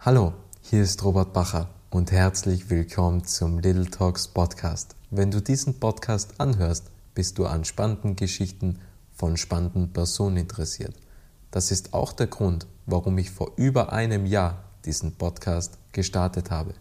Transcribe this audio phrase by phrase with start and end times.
[0.00, 4.94] Hallo, hier ist Robert Bacher und herzlich willkommen zum Little Talks Podcast.
[5.10, 8.78] Wenn du diesen Podcast anhörst, bist du an spannenden Geschichten
[9.12, 10.94] von spannenden Personen interessiert.
[11.50, 16.74] Das ist auch der Grund, warum ich vor über einem Jahr diesen Podcast gestartet habe.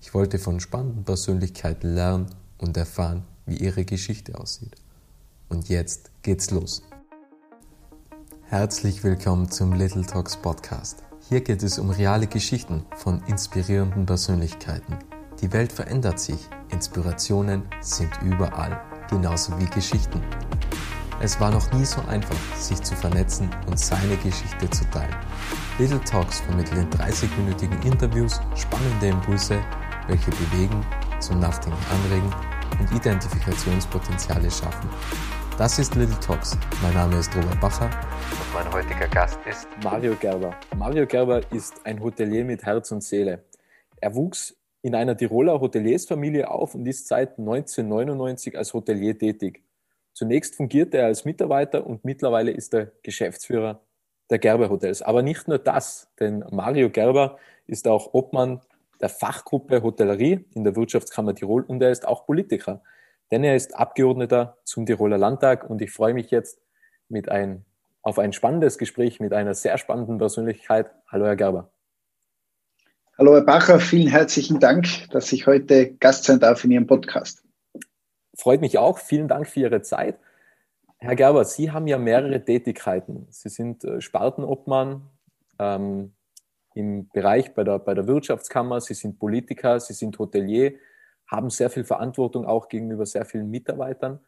[0.00, 2.26] Ich wollte von spannenden Persönlichkeiten lernen
[2.58, 4.76] und erfahren, wie ihre Geschichte aussieht.
[5.48, 6.84] Und jetzt geht's los.
[8.44, 11.02] Herzlich willkommen zum Little Talks Podcast.
[11.28, 14.98] Hier geht es um reale Geschichten von inspirierenden Persönlichkeiten.
[15.40, 20.20] Die Welt verändert sich, Inspirationen sind überall, genauso wie Geschichten.
[21.20, 25.14] Es war noch nie so einfach, sich zu vernetzen und seine Geschichte zu teilen.
[25.78, 29.60] Little Talks vermitteln in 30-minütigen Interviews spannende Impulse,
[30.08, 30.84] welche bewegen,
[31.20, 32.34] zum Nachdenken anregen
[32.80, 34.88] und Identifikationspotenziale schaffen.
[35.58, 36.56] Das ist Little Talks.
[36.82, 40.56] Mein Name ist Robert Bacher und mein heutiger Gast ist Mario Gerber.
[40.74, 43.44] Mario Gerber ist ein Hotelier mit Herz und Seele.
[44.00, 49.62] Er wuchs in einer Tiroler Hoteliersfamilie auf und ist seit 1999 als Hotelier tätig.
[50.14, 53.82] Zunächst fungierte er als Mitarbeiter und mittlerweile ist er Geschäftsführer
[54.30, 55.02] der Gerber Hotels.
[55.02, 58.62] Aber nicht nur das, denn Mario Gerber ist auch Obmann
[59.02, 62.82] der Fachgruppe Hotellerie in der Wirtschaftskammer Tirol und er ist auch Politiker
[63.32, 66.60] denn er ist Abgeordneter zum Tiroler Landtag und ich freue mich jetzt
[67.08, 67.64] mit ein,
[68.02, 70.90] auf ein spannendes Gespräch mit einer sehr spannenden Persönlichkeit.
[71.08, 71.72] Hallo, Herr Gerber.
[73.16, 77.42] Hallo, Herr Bacher, vielen herzlichen Dank, dass ich heute Gast sein darf in Ihrem Podcast.
[78.36, 78.98] Freut mich auch.
[78.98, 80.18] Vielen Dank für Ihre Zeit.
[80.98, 83.26] Herr Gerber, Sie haben ja mehrere Tätigkeiten.
[83.30, 85.08] Sie sind äh, Spartenobmann
[85.58, 86.12] ähm,
[86.74, 90.74] im Bereich bei der, bei der Wirtschaftskammer, Sie sind Politiker, Sie sind Hotelier,
[91.32, 94.20] haben sehr viel Verantwortung auch gegenüber sehr vielen Mitarbeitern.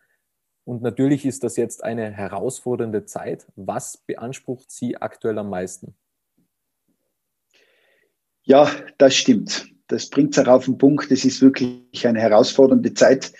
[0.64, 3.46] Und natürlich ist das jetzt eine herausfordernde Zeit.
[3.55, 5.94] Was beansprucht Sie aktuell am meisten?
[8.42, 9.69] Ja, das stimmt.
[9.86, 11.11] Das bringt es auch auf den Punkt.
[11.12, 13.34] Es ist wirklich eine herausfordernde Zeit.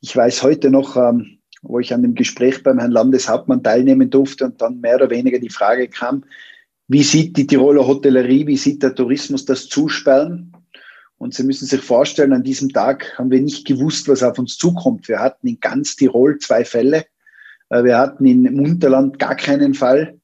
[0.00, 4.44] Ich weiß heute noch, ähm, wo ich an dem Gespräch beim Herrn Landeshauptmann teilnehmen durfte
[4.44, 6.24] und dann mehr oder weniger die Frage kam,
[6.86, 10.52] wie sieht die Tiroler Hotellerie, wie sieht der Tourismus das Zusperren?
[11.18, 14.56] Und Sie müssen sich vorstellen, an diesem Tag haben wir nicht gewusst, was auf uns
[14.56, 15.08] zukommt.
[15.08, 17.06] Wir hatten in ganz Tirol zwei Fälle.
[17.70, 20.18] Äh, wir hatten im Unterland gar keinen Fall.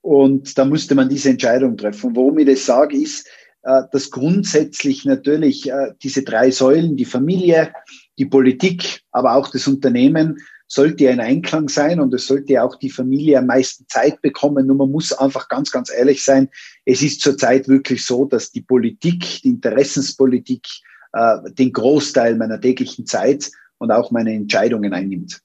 [0.00, 2.08] Und da musste man diese Entscheidung treffen.
[2.08, 3.26] Und warum ich das sage, ist,
[3.62, 7.72] äh, dass grundsätzlich natürlich äh, diese drei Säulen, die Familie,
[8.16, 10.38] die Politik, aber auch das Unternehmen,
[10.68, 14.20] sollte ja in Einklang sein und es sollte ja auch die Familie am meisten Zeit
[14.20, 14.66] bekommen.
[14.66, 16.50] Nur man muss einfach ganz, ganz ehrlich sein.
[16.84, 20.66] Es ist zurzeit wirklich so, dass die Politik, die Interessenspolitik,
[21.14, 25.40] äh, den Großteil meiner täglichen Zeit und auch meine Entscheidungen einnimmt.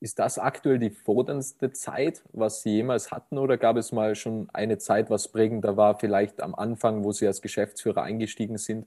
[0.00, 4.48] Ist das aktuell die forderndste Zeit, was Sie jemals hatten, oder gab es mal schon
[4.52, 8.86] eine Zeit, was prägender war, vielleicht am Anfang, wo Sie als Geschäftsführer eingestiegen sind?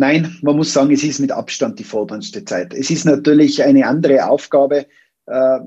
[0.00, 2.72] Nein, man muss sagen, es ist mit Abstand die forderndste Zeit.
[2.72, 4.86] Es ist natürlich eine andere Aufgabe,
[5.26, 5.58] äh,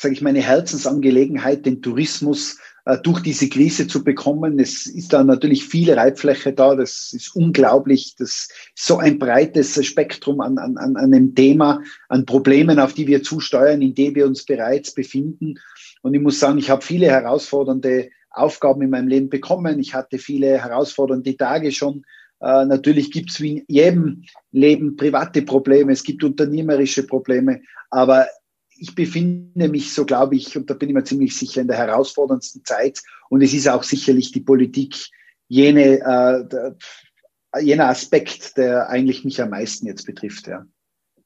[0.00, 4.60] sage ich meine Herzensangelegenheit, den Tourismus äh, durch diese Krise zu bekommen.
[4.60, 6.76] Es ist da natürlich viel Reitfläche da.
[6.76, 8.14] Das ist unglaublich.
[8.16, 13.08] Das ist so ein breites Spektrum an, an, an einem Thema, an Problemen, auf die
[13.08, 15.56] wir zusteuern, in dem wir uns bereits befinden.
[16.00, 19.80] Und ich muss sagen, ich habe viele herausfordernde Aufgaben in meinem Leben bekommen.
[19.80, 22.04] Ich hatte viele herausfordernde Tage schon
[22.44, 24.22] äh, natürlich gibt es wie in jedem
[24.52, 28.26] Leben private Probleme, es gibt unternehmerische Probleme, aber
[28.76, 31.76] ich befinde mich, so glaube ich, und da bin ich mir ziemlich sicher, in der
[31.76, 33.00] herausforderndsten Zeit.
[33.28, 34.96] Und es ist auch sicherlich die Politik
[35.48, 36.76] jene, äh, der,
[37.60, 40.48] jener Aspekt, der eigentlich mich am meisten jetzt betrifft.
[40.48, 40.66] Ja.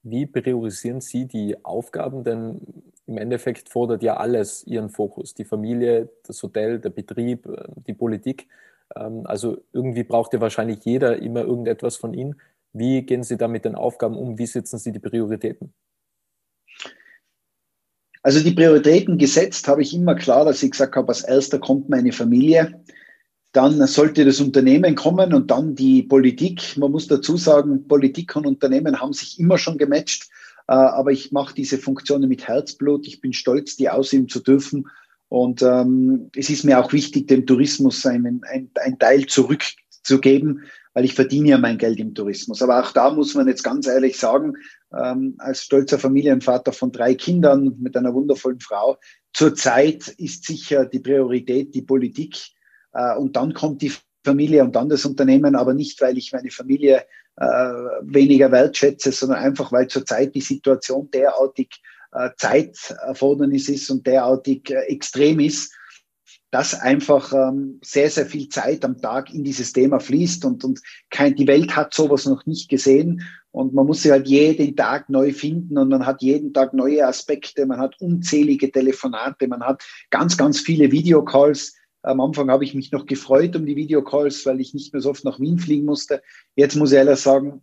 [0.02, 2.22] Wie priorisieren Sie die Aufgaben?
[2.22, 2.60] Denn
[3.06, 5.34] im Endeffekt fordert ja alles Ihren Fokus.
[5.34, 8.46] Die Familie, das Hotel, der Betrieb, äh, die Politik.
[8.96, 12.40] Ähm, also irgendwie braucht ja wahrscheinlich jeder immer irgendetwas von Ihnen.
[12.72, 14.38] Wie gehen Sie da mit den Aufgaben um?
[14.38, 15.72] Wie setzen Sie die Prioritäten?
[18.22, 21.88] Also die Prioritäten gesetzt habe ich immer klar, dass ich gesagt habe, als erster kommt
[21.88, 22.82] meine Familie,
[23.52, 26.76] dann sollte das Unternehmen kommen und dann die Politik.
[26.76, 30.28] Man muss dazu sagen, Politik und Unternehmen haben sich immer schon gematcht,
[30.66, 33.06] äh, aber ich mache diese Funktionen mit Herzblut.
[33.06, 34.88] Ich bin stolz, die ausüben zu dürfen
[35.28, 40.62] und ähm, es ist mir auch wichtig, dem Tourismus einen, ein, ein Teil zurückzugeben,
[40.94, 42.62] weil ich verdiene ja mein Geld im Tourismus.
[42.62, 44.54] Aber auch da muss man jetzt ganz ehrlich sagen,
[44.98, 48.96] ähm, als stolzer Familienvater von drei Kindern mit einer wundervollen Frau,
[49.34, 52.38] zurzeit ist sicher die Priorität die Politik.
[52.92, 53.92] Äh, und dann kommt die
[54.24, 57.04] Familie und dann das Unternehmen, aber nicht, weil ich meine Familie
[57.36, 61.82] äh, weniger wertschätze, sondern einfach, weil zurzeit die Situation derartig
[62.36, 65.72] Zeiterfordernis ist und derartig äh, extrem ist,
[66.50, 70.80] dass einfach ähm, sehr, sehr viel Zeit am Tag in dieses Thema fließt und, und
[71.10, 75.10] kein, die Welt hat sowas noch nicht gesehen und man muss sich halt jeden Tag
[75.10, 79.82] neu finden und man hat jeden Tag neue Aspekte, man hat unzählige Telefonate, man hat
[80.10, 81.74] ganz, ganz viele Videocalls.
[82.02, 85.10] Am Anfang habe ich mich noch gefreut um die Videocalls, weil ich nicht mehr so
[85.10, 86.22] oft nach Wien fliegen musste.
[86.54, 87.62] Jetzt muss ich ehrlich sagen,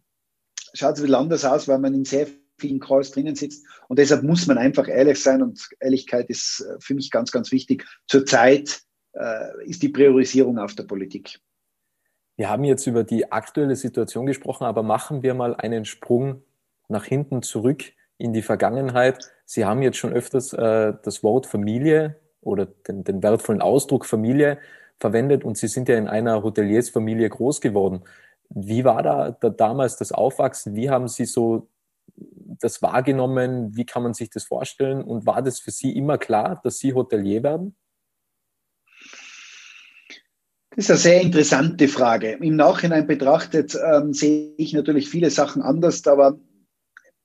[0.73, 3.65] schaut es wieder anders aus, weil man in sehr vielen Calls drinnen sitzt.
[3.87, 7.51] Und deshalb muss man einfach ehrlich sein und Ehrlichkeit ist äh, für mich ganz, ganz
[7.51, 7.85] wichtig.
[8.07, 8.81] Zurzeit
[9.13, 11.39] äh, ist die Priorisierung auf der Politik.
[12.37, 16.43] Wir haben jetzt über die aktuelle Situation gesprochen, aber machen wir mal einen Sprung
[16.89, 17.83] nach hinten zurück
[18.17, 19.31] in die Vergangenheit.
[19.45, 24.59] Sie haben jetzt schon öfters äh, das Wort Familie oder den, den wertvollen Ausdruck Familie
[24.97, 28.03] verwendet und Sie sind ja in einer Hoteliersfamilie groß geworden.
[28.49, 30.75] Wie war da, da damals das Aufwachsen?
[30.75, 31.67] Wie haben Sie so
[32.15, 33.75] das wahrgenommen?
[33.75, 35.03] Wie kann man sich das vorstellen?
[35.03, 37.75] Und war das für Sie immer klar, dass Sie Hotelier werden?
[40.75, 42.37] Das ist eine sehr interessante Frage.
[42.41, 46.37] Im Nachhinein betrachtet ähm, sehe ich natürlich viele Sachen anders, aber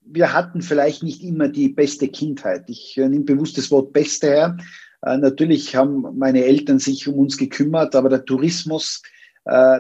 [0.03, 2.65] wir hatten vielleicht nicht immer die beste Kindheit.
[2.69, 4.57] Ich äh, nehme bewusst das Wort beste her.
[5.03, 9.03] Äh, natürlich haben meine Eltern sich um uns gekümmert, aber der Tourismus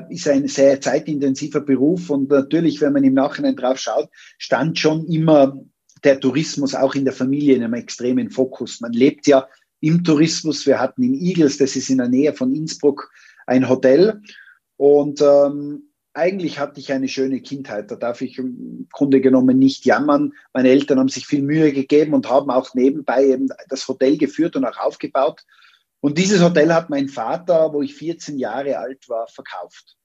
[0.08, 4.08] ist ein sehr zeitintensiver Beruf und natürlich, wenn man im Nachhinein drauf schaut,
[4.38, 5.60] stand schon immer
[6.02, 8.80] der Tourismus auch in der Familie in einem extremen Fokus.
[8.80, 9.46] Man lebt ja
[9.80, 10.66] im Tourismus.
[10.66, 13.10] Wir hatten in Igels, das ist in der Nähe von Innsbruck,
[13.46, 14.22] ein Hotel
[14.76, 17.90] und ähm, eigentlich hatte ich eine schöne Kindheit.
[17.90, 20.32] Da darf ich im Grunde genommen nicht jammern.
[20.52, 24.56] Meine Eltern haben sich viel Mühe gegeben und haben auch nebenbei eben das Hotel geführt
[24.56, 25.44] und auch aufgebaut.
[26.00, 29.96] Und dieses Hotel hat mein Vater, wo ich 14 Jahre alt war, verkauft.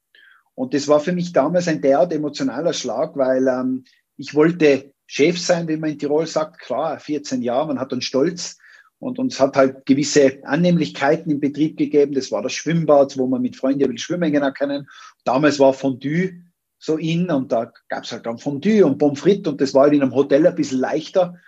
[0.54, 3.86] Und das war für mich damals ein derart emotionaler Schlag, weil ähm,
[4.18, 6.60] ich wollte Chef sein, wie man in Tirol sagt.
[6.60, 8.58] Klar, 14 Jahre, man hat einen Stolz.
[8.98, 12.14] Und uns hat halt gewisse Annehmlichkeiten im Betrieb gegeben.
[12.14, 14.88] Das war das Schwimmbad, wo man mit Freunden schwimmen gehen können.
[15.26, 16.42] Damals war Fondue
[16.80, 19.84] so in und da gab es halt dann Fondue und Pommes frites und das war
[19.84, 21.40] halt in einem Hotel ein bisschen leichter.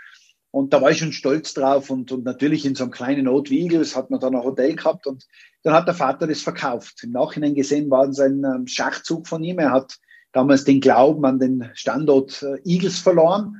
[0.52, 3.62] Und da war ich schon stolz drauf und, und natürlich in so einem kleinen wie
[3.62, 5.26] Eagles hat man dann ein Hotel gehabt und
[5.64, 7.04] dann hat der Vater das verkauft.
[7.04, 9.60] Im Nachhinein gesehen war es ein ähm, Schachzug von ihm.
[9.60, 9.98] Er hat
[10.32, 13.56] damals den Glauben an den Standort äh, Eagles verloren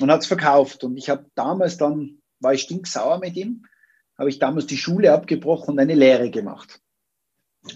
[0.00, 0.84] und hat es verkauft.
[0.84, 3.66] Und ich habe damals dann, war ich stinksauer mit ihm,
[4.18, 6.80] habe ich damals die Schule abgebrochen und eine Lehre gemacht.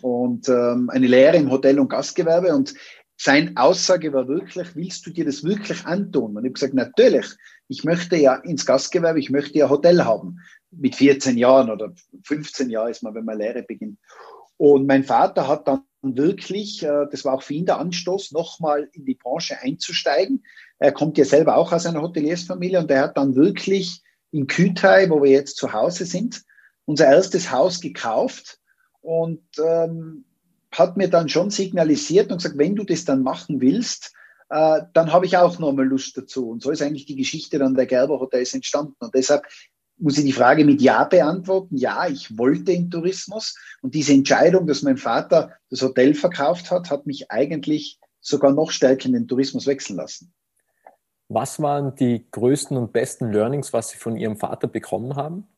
[0.00, 2.54] Und ähm, eine Lehre im Hotel- und Gastgewerbe.
[2.54, 2.74] Und
[3.16, 6.36] seine Aussage war wirklich, willst du dir das wirklich antun?
[6.36, 7.26] Und ich habe gesagt, natürlich
[7.68, 10.40] ich möchte ja ins Gastgewerbe, ich möchte ja Hotel haben.
[10.70, 11.92] Mit 14 Jahren oder
[12.24, 13.98] 15 Jahren ist man, wenn man Lehre beginnt.
[14.56, 18.88] Und mein Vater hat dann wirklich, äh, das war auch für ihn der Anstoß, nochmal
[18.92, 20.44] in die Branche einzusteigen.
[20.78, 25.10] Er kommt ja selber auch aus einer Hoteliersfamilie und er hat dann wirklich in Kütai,
[25.10, 26.42] wo wir jetzt zu Hause sind,
[26.84, 28.58] unser erstes Haus gekauft
[29.00, 30.24] und ähm,
[30.72, 34.12] hat mir dann schon signalisiert und gesagt, wenn du das dann machen willst,
[34.48, 36.50] äh, dann habe ich auch nochmal Lust dazu.
[36.50, 38.96] Und so ist eigentlich die Geschichte dann der Gerber Hotels entstanden.
[38.98, 39.44] Und deshalb
[39.98, 41.76] muss ich die Frage mit Ja beantworten.
[41.76, 43.56] Ja, ich wollte in Tourismus.
[43.82, 48.70] Und diese Entscheidung, dass mein Vater das Hotel verkauft hat, hat mich eigentlich sogar noch
[48.70, 50.32] stärker in den Tourismus wechseln lassen.
[51.28, 55.48] Was waren die größten und besten Learnings, was Sie von Ihrem Vater bekommen haben?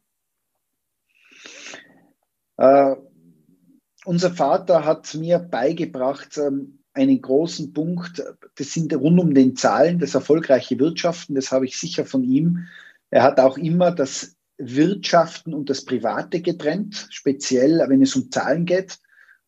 [2.56, 2.96] Äh,
[4.04, 8.22] unser Vater hat mir beigebracht, ähm, einen großen Punkt,
[8.56, 12.66] das sind rund um den Zahlen, das erfolgreiche Wirtschaften, das habe ich sicher von ihm.
[13.10, 18.66] Er hat auch immer das Wirtschaften und das Private getrennt, speziell wenn es um Zahlen
[18.66, 18.98] geht.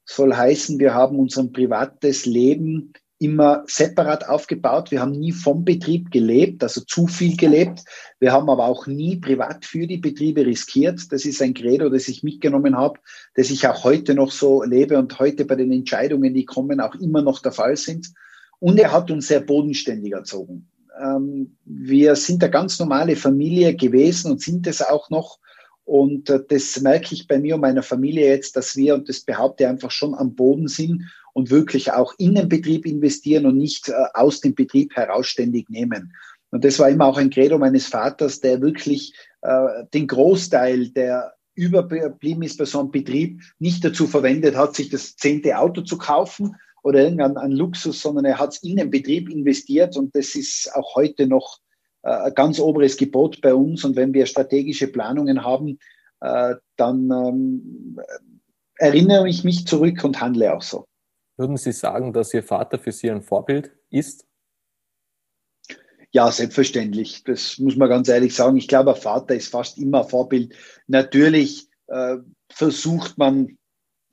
[0.05, 4.91] Soll heißen, wir haben unser privates Leben immer separat aufgebaut.
[4.91, 7.85] Wir haben nie vom Betrieb gelebt, also zu viel gelebt.
[8.19, 11.13] Wir haben aber auch nie privat für die Betriebe riskiert.
[11.13, 12.99] Das ist ein Credo, das ich mitgenommen habe,
[13.35, 16.95] das ich auch heute noch so lebe und heute bei den Entscheidungen, die kommen, auch
[16.95, 18.11] immer noch der Fall sind.
[18.59, 20.71] Und er hat uns sehr bodenständig erzogen.
[20.99, 25.39] Ähm, wir sind eine ganz normale Familie gewesen und sind es auch noch.
[25.91, 29.23] Und äh, das merke ich bei mir und meiner Familie jetzt, dass wir, und das
[29.23, 33.59] behaupte ich einfach schon, am Boden sind und wirklich auch in den Betrieb investieren und
[33.59, 36.15] nicht äh, aus dem Betrieb heraus ständig nehmen.
[36.53, 41.35] Und das war immer auch ein Credo meines Vaters, der wirklich äh, den Großteil der
[41.57, 45.99] überblieben ist bei so einem Betrieb, nicht dazu verwendet hat, sich das zehnte Auto zu
[45.99, 46.55] kaufen
[46.85, 50.95] oder irgendein Luxus, sondern er hat es in den Betrieb investiert und das ist auch
[50.95, 51.59] heute noch
[52.03, 53.85] ganz oberes Gebot bei uns.
[53.85, 55.79] Und wenn wir strategische Planungen haben,
[56.21, 58.01] äh, dann ähm,
[58.77, 60.87] erinnere ich mich zurück und handle auch so.
[61.37, 64.27] Würden Sie sagen, dass Ihr Vater für Sie ein Vorbild ist?
[66.13, 67.23] Ja, selbstverständlich.
[67.25, 68.57] Das muss man ganz ehrlich sagen.
[68.57, 70.55] Ich glaube, ein Vater ist fast immer ein Vorbild.
[70.87, 72.17] Natürlich, äh,
[72.53, 73.59] versucht man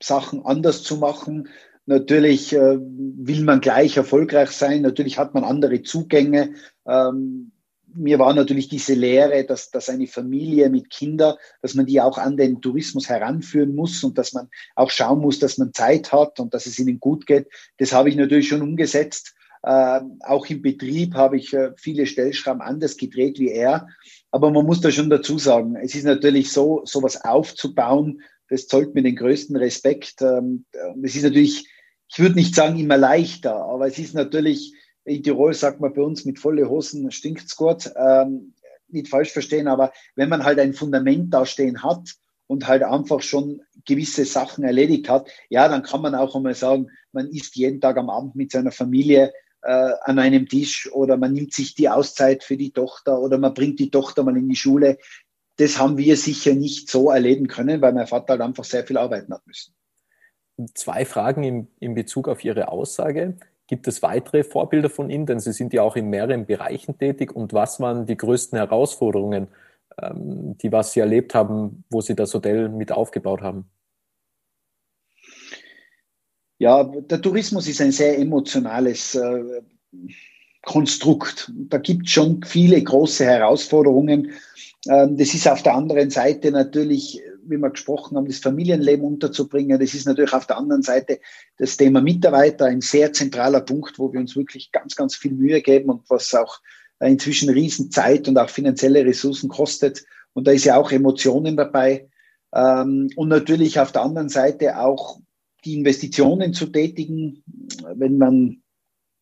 [0.00, 1.48] Sachen anders zu machen.
[1.86, 4.82] Natürlich äh, will man gleich erfolgreich sein.
[4.82, 6.54] Natürlich hat man andere Zugänge.
[6.86, 7.52] Ähm,
[7.94, 12.18] mir war natürlich diese Lehre, dass, dass eine Familie mit Kindern, dass man die auch
[12.18, 16.40] an den Tourismus heranführen muss und dass man auch schauen muss, dass man Zeit hat
[16.40, 17.48] und dass es ihnen gut geht.
[17.78, 19.34] Das habe ich natürlich schon umgesetzt.
[19.62, 23.88] Äh, auch im Betrieb habe ich äh, viele Stellschrauben anders gedreht wie er.
[24.30, 28.94] Aber man muss da schon dazu sagen, es ist natürlich so, sowas aufzubauen, das zollt
[28.94, 30.22] mir den größten Respekt.
[30.22, 30.64] Ähm,
[31.02, 31.68] es ist natürlich,
[32.08, 34.72] ich würde nicht sagen immer leichter, aber es ist natürlich,
[35.08, 37.90] in Tirol sagt man bei uns, mit volle Hosen stinkt's gut.
[37.96, 38.54] Ähm,
[38.90, 42.14] nicht falsch verstehen, aber wenn man halt ein Fundament da stehen hat
[42.46, 46.88] und halt einfach schon gewisse Sachen erledigt hat, ja, dann kann man auch einmal sagen,
[47.12, 51.32] man isst jeden Tag am Abend mit seiner Familie äh, an einem Tisch oder man
[51.32, 54.56] nimmt sich die Auszeit für die Tochter oder man bringt die Tochter mal in die
[54.56, 54.98] Schule.
[55.56, 58.96] Das haben wir sicher nicht so erleben können, weil mein Vater halt einfach sehr viel
[58.96, 59.74] arbeiten hat müssen.
[60.74, 63.36] Zwei Fragen in, in Bezug auf Ihre Aussage.
[63.68, 65.26] Gibt es weitere Vorbilder von Ihnen?
[65.26, 67.36] Denn Sie sind ja auch in mehreren Bereichen tätig.
[67.36, 69.48] Und was waren die größten Herausforderungen,
[70.02, 73.70] ähm, die was Sie erlebt haben, wo Sie das Hotel mit aufgebaut haben?
[76.58, 79.62] Ja, der Tourismus ist ein sehr emotionales äh,
[80.62, 81.52] Konstrukt.
[81.54, 84.32] Da gibt es schon viele große Herausforderungen.
[84.88, 89.78] Ähm, das ist auf der anderen Seite natürlich, wie wir gesprochen haben, das Familienleben unterzubringen.
[89.78, 91.20] Das ist natürlich auf der anderen Seite
[91.56, 95.60] das Thema Mitarbeiter, ein sehr zentraler Punkt, wo wir uns wirklich ganz, ganz viel Mühe
[95.62, 96.60] geben und was auch
[97.00, 100.04] inzwischen riesen Zeit und auch finanzielle Ressourcen kostet.
[100.32, 102.08] Und da ist ja auch Emotionen dabei.
[102.54, 105.20] Ähm, und natürlich auf der anderen Seite auch
[105.64, 107.42] die Investitionen zu tätigen,
[107.94, 108.62] wenn man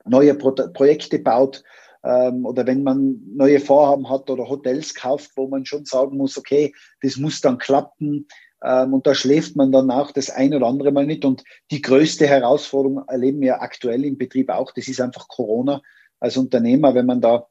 [0.05, 1.65] neue Pro Projekte baut
[2.09, 6.73] oder wenn man neue Vorhaben hat oder Hotels kauft, wo man schon sagen muss, okay,
[7.03, 8.29] das muss dann klappen.
[8.63, 11.25] Ähm, und da schläft man dann auch das ein oder andere Mal nicht.
[11.25, 15.83] Und die größte Herausforderung erleben wir aktuell im Betrieb auch, das ist einfach Corona
[16.21, 17.49] als Unternehmer, wenn man da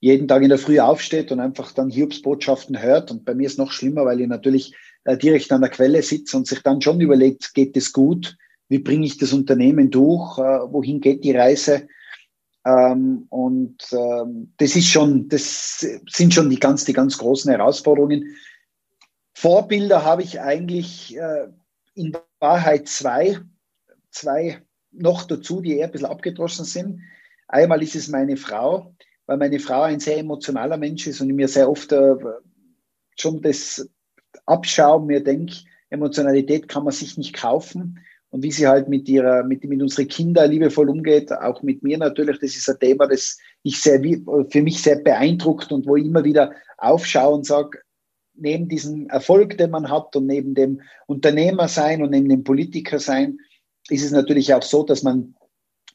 [0.00, 3.10] jeden Tag in der Früh aufsteht und einfach dann Hiobsbotschaften hört.
[3.10, 6.34] Und bei mir ist noch schlimmer, weil ich natürlich äh, direkt an der Quelle sitzt
[6.34, 8.36] und sich dann schon überlegt, geht es gut?
[8.68, 10.38] Wie bringe ich das Unternehmen durch?
[10.38, 11.88] Äh, wohin geht die Reise?
[12.64, 18.36] Ähm, und ähm, das ist schon, das sind schon die ganz, die ganz großen Herausforderungen.
[19.34, 21.48] Vorbilder habe ich eigentlich äh,
[21.94, 23.38] in Wahrheit zwei,
[24.10, 27.00] zwei noch dazu, die eher ein bisschen abgedroschen sind.
[27.48, 28.94] Einmal ist es meine Frau,
[29.26, 32.14] weil meine Frau ein sehr emotionaler Mensch ist und mir sehr oft äh,
[33.16, 33.88] schon das
[34.46, 35.56] abschauen, mir denke,
[35.90, 38.00] Emotionalität kann man sich nicht kaufen.
[38.34, 41.98] Und wie sie halt mit ihrer, mit, mit unseren Kindern liebevoll umgeht, auch mit mir
[41.98, 44.00] natürlich, das ist ein Thema, das ich sehr,
[44.50, 47.78] für mich sehr beeindruckt und wo ich immer wieder aufschaue und sage,
[48.34, 52.98] neben diesem Erfolg, den man hat und neben dem Unternehmer sein und neben dem Politiker
[52.98, 53.38] sein,
[53.88, 55.36] ist es natürlich auch so, dass man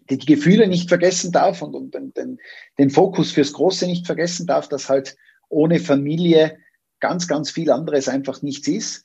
[0.10, 2.38] die, die Gefühle nicht vergessen darf und, und den,
[2.78, 5.18] den Fokus fürs Große nicht vergessen darf, dass halt
[5.50, 6.58] ohne Familie
[7.02, 9.04] ganz, ganz viel anderes einfach nichts ist.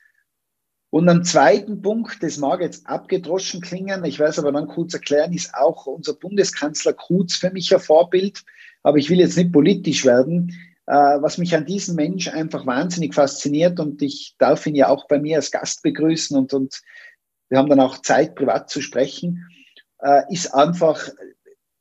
[0.95, 5.33] Und am zweiten Punkt, das mag jetzt abgedroschen klingen, ich weiß aber dann kurz erklären,
[5.33, 8.45] ist auch unser Bundeskanzler Kurz für mich ein Vorbild.
[8.85, 10.53] Aber ich will jetzt nicht politisch werden.
[10.87, 15.09] Äh, was mich an diesem Mensch einfach wahnsinnig fasziniert und ich darf ihn ja auch
[15.09, 16.81] bei mir als Gast begrüßen und, und
[17.49, 19.49] wir haben dann auch Zeit, privat zu sprechen,
[19.99, 21.09] äh, ist einfach,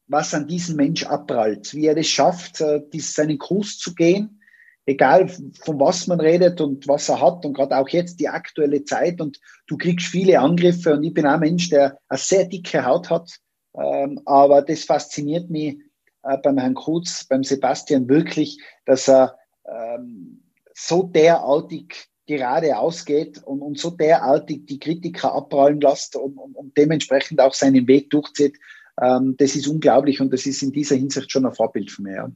[0.07, 4.41] was an diesem Mensch abprallt, wie er es schafft, äh, seinen Kurs zu gehen,
[4.85, 8.83] egal von was man redet und was er hat und gerade auch jetzt die aktuelle
[8.83, 12.85] Zeit und du kriegst viele Angriffe und ich bin ein Mensch, der eine sehr dicke
[12.85, 13.29] Haut hat,
[13.75, 15.77] ähm, aber das fasziniert mich
[16.23, 23.61] äh, beim Herrn Kruz, beim Sebastian wirklich, dass er ähm, so derartig gerade ausgeht und,
[23.61, 28.57] und so derartig die Kritiker abprallen lässt und, und, und dementsprechend auch seinen Weg durchzieht.
[29.01, 32.15] Ähm, das ist unglaublich und das ist in dieser Hinsicht schon ein Vorbild für mich.
[32.15, 32.31] Ja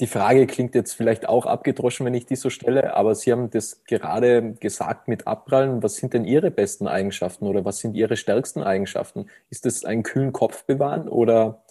[0.00, 3.50] die Frage klingt jetzt vielleicht auch abgedroschen, wenn ich die so stelle, aber Sie haben
[3.50, 5.82] das gerade gesagt mit Abprallen.
[5.82, 9.26] Was sind denn Ihre besten Eigenschaften oder was sind Ihre stärksten Eigenschaften?
[9.50, 11.64] Ist es einen kühlen Kopf bewahren oder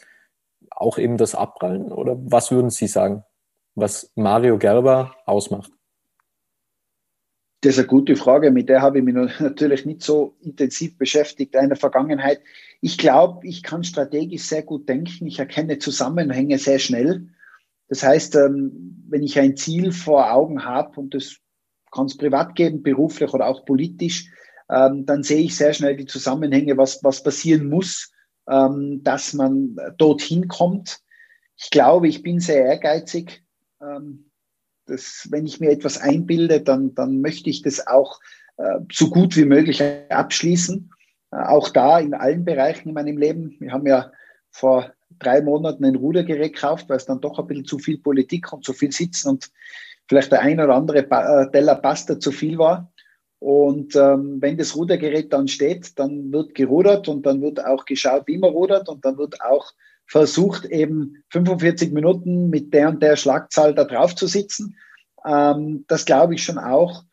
[0.70, 1.92] auch eben das Abprallen?
[1.92, 3.24] Oder was würden Sie sagen,
[3.76, 5.72] was Mario Gerber ausmacht?
[7.62, 11.56] Das ist eine gute Frage, mit der habe ich mich natürlich nicht so intensiv beschäftigt
[11.56, 12.42] in der Vergangenheit.
[12.82, 17.30] Ich glaube, ich kann strategisch sehr gut denken, ich erkenne Zusammenhänge sehr schnell
[17.94, 21.38] das heißt, ähm, wenn ich ein Ziel vor Augen habe und das
[21.92, 24.32] kann es privat geben, beruflich oder auch politisch,
[24.68, 28.12] ähm, dann sehe ich sehr schnell die Zusammenhänge, was, was passieren muss,
[28.50, 31.02] ähm, dass man dorthin kommt.
[31.56, 33.44] Ich glaube, ich bin sehr ehrgeizig.
[34.88, 38.20] Das, wenn ich mir etwas einbilde, dann, dann möchte ich das auch
[38.58, 40.90] äh, so gut wie möglich abschließen.
[41.32, 43.56] Äh, auch da in allen Bereichen in meinem Leben.
[43.60, 44.12] Wir haben ja
[44.50, 48.52] vor drei Monaten ein Rudergerät gekauft, weil es dann doch ein bisschen zu viel Politik
[48.54, 49.52] und zu viel Sitzen und
[50.08, 52.92] vielleicht der ein oder andere äh, Teller Pasta zu viel war.
[53.40, 58.24] Und ähm, wenn das Rudergerät dann steht, dann wird gerudert und dann wird auch geschaut,
[58.28, 59.74] wie man rudert und dann wird auch
[60.06, 64.78] versucht, eben 45 Minuten mit der und der Schlagzahl da drauf zu sitzen.
[65.26, 67.04] Ähm, das glaube ich schon auch.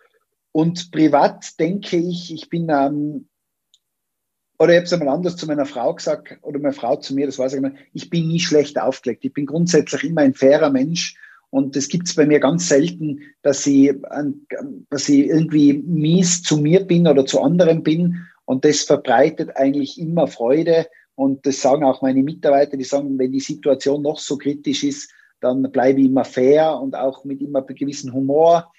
[0.53, 3.29] Und privat denke ich, ich bin, ähm,
[4.61, 7.25] oder ich habe es einmal anders zu meiner Frau gesagt, oder meine Frau zu mir,
[7.25, 9.25] das weiß ich immer, ich bin nie schlecht aufgelegt.
[9.25, 11.17] Ich bin grundsätzlich immer ein fairer Mensch.
[11.49, 13.95] Und es gibt es bei mir ganz selten, dass ich,
[14.91, 18.27] dass ich irgendwie mies zu mir bin oder zu anderen bin.
[18.45, 20.89] Und das verbreitet eigentlich immer Freude.
[21.15, 25.11] Und das sagen auch meine Mitarbeiter, die sagen, wenn die Situation noch so kritisch ist,
[25.41, 28.71] dann bleibe ich immer fair und auch mit immer gewissen Humor.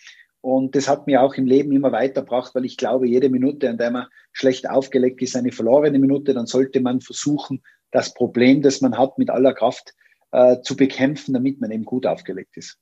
[0.42, 3.78] Und das hat mir auch im Leben immer weitergebracht, weil ich glaube, jede Minute, an
[3.78, 8.82] der man schlecht aufgelegt ist, eine verlorene Minute, dann sollte man versuchen, das Problem, das
[8.82, 9.94] man hat, mit aller Kraft
[10.32, 12.80] äh, zu bekämpfen, damit man eben gut aufgelegt ist.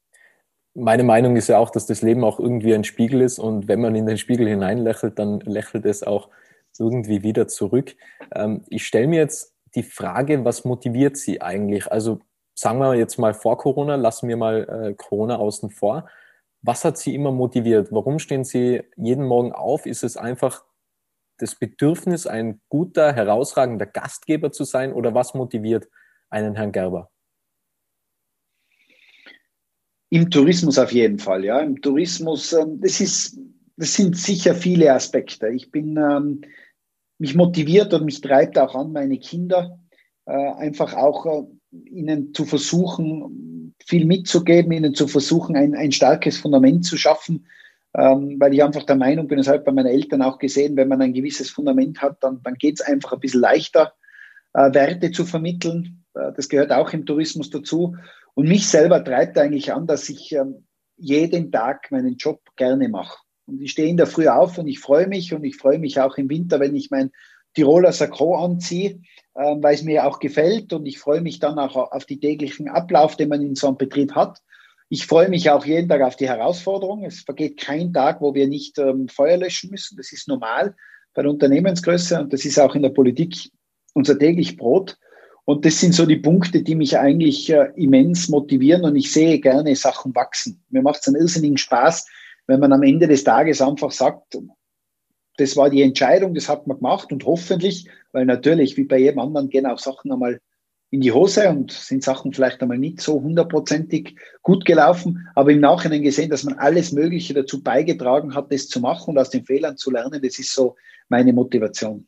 [0.73, 3.81] Meine Meinung ist ja auch, dass das Leben auch irgendwie ein Spiegel ist und wenn
[3.81, 6.29] man in den Spiegel hineinlächelt, dann lächelt es auch
[6.77, 7.95] irgendwie wieder zurück.
[8.33, 11.91] Ähm, ich stelle mir jetzt die Frage, was motiviert Sie eigentlich?
[11.91, 12.19] Also
[12.53, 16.07] sagen wir jetzt mal vor Corona, lassen wir mal äh, Corona außen vor.
[16.61, 17.91] Was hat Sie immer motiviert?
[17.91, 19.85] Warum stehen Sie jeden Morgen auf?
[19.85, 20.65] Ist es einfach
[21.37, 25.87] das Bedürfnis, ein guter, herausragender Gastgeber zu sein oder was motiviert
[26.29, 27.09] einen Herrn Gerber?
[30.09, 31.59] Im Tourismus auf jeden Fall, ja.
[31.59, 33.39] Im Tourismus, ähm, das ist,
[33.77, 35.49] das sind sicher viele Aspekte.
[35.49, 36.41] Ich bin, ähm,
[37.19, 39.79] mich motiviert und mich treibt auch an, meine Kinder
[40.25, 43.48] äh, einfach auch äh, ihnen zu versuchen,
[43.89, 47.47] viel mitzugeben, ihnen zu versuchen, ein, ein starkes Fundament zu schaffen,
[47.97, 50.77] ähm, weil ich einfach der Meinung bin, das habe ich bei meinen Eltern auch gesehen,
[50.77, 53.93] wenn man ein gewisses Fundament hat, dann, dann geht es einfach ein bisschen leichter,
[54.53, 56.03] äh, Werte zu vermitteln.
[56.13, 57.95] Äh, das gehört auch im Tourismus dazu.
[58.35, 63.17] Und mich selber treibt eigentlich an, dass ich ähm, jeden Tag meinen Job gerne mache.
[63.47, 65.99] Und ich stehe in der Früh auf und ich freue mich und ich freue mich
[65.99, 67.09] auch im Winter, wenn ich mein
[67.55, 69.01] Tiroler Sakko anziehe,
[69.33, 73.15] weil es mir auch gefällt und ich freue mich dann auch auf den täglichen Ablauf,
[73.15, 74.41] den man in so einem Betrieb hat.
[74.89, 77.05] Ich freue mich auch jeden Tag auf die Herausforderung.
[77.05, 79.97] Es vergeht kein Tag, wo wir nicht ähm, Feuer löschen müssen.
[79.97, 80.75] Das ist normal
[81.13, 83.51] bei der Unternehmensgröße und das ist auch in der Politik
[83.93, 84.97] unser täglich Brot.
[85.45, 89.39] Und das sind so die Punkte, die mich eigentlich äh, immens motivieren und ich sehe
[89.39, 90.63] gerne Sachen wachsen.
[90.69, 92.05] Mir macht es einen irrsinnigen Spaß,
[92.47, 94.37] wenn man am Ende des Tages einfach sagt,
[95.39, 99.19] das war die Entscheidung, das hat man gemacht und hoffentlich, weil natürlich, wie bei jedem
[99.19, 100.39] anderen, gehen auch Sachen einmal
[100.91, 105.59] in die Hose und sind Sachen vielleicht einmal nicht so hundertprozentig gut gelaufen, aber im
[105.59, 109.45] Nachhinein gesehen, dass man alles Mögliche dazu beigetragen hat, das zu machen und aus den
[109.45, 110.75] Fehlern zu lernen, das ist so
[111.07, 112.07] meine Motivation.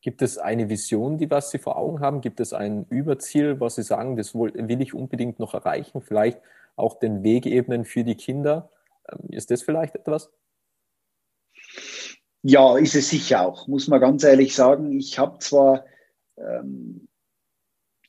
[0.00, 2.20] Gibt es eine Vision, die was Sie vor Augen haben?
[2.20, 6.02] Gibt es ein Überziel, was Sie sagen, das will ich unbedingt noch erreichen?
[6.02, 6.40] Vielleicht
[6.76, 8.70] auch den Weg ebnen für die Kinder?
[9.10, 10.30] Ähm, ist das vielleicht etwas?
[12.48, 14.98] Ja, ist es sicher auch, muss man ganz ehrlich sagen.
[14.98, 15.84] Ich habe zwar
[16.38, 17.06] ähm,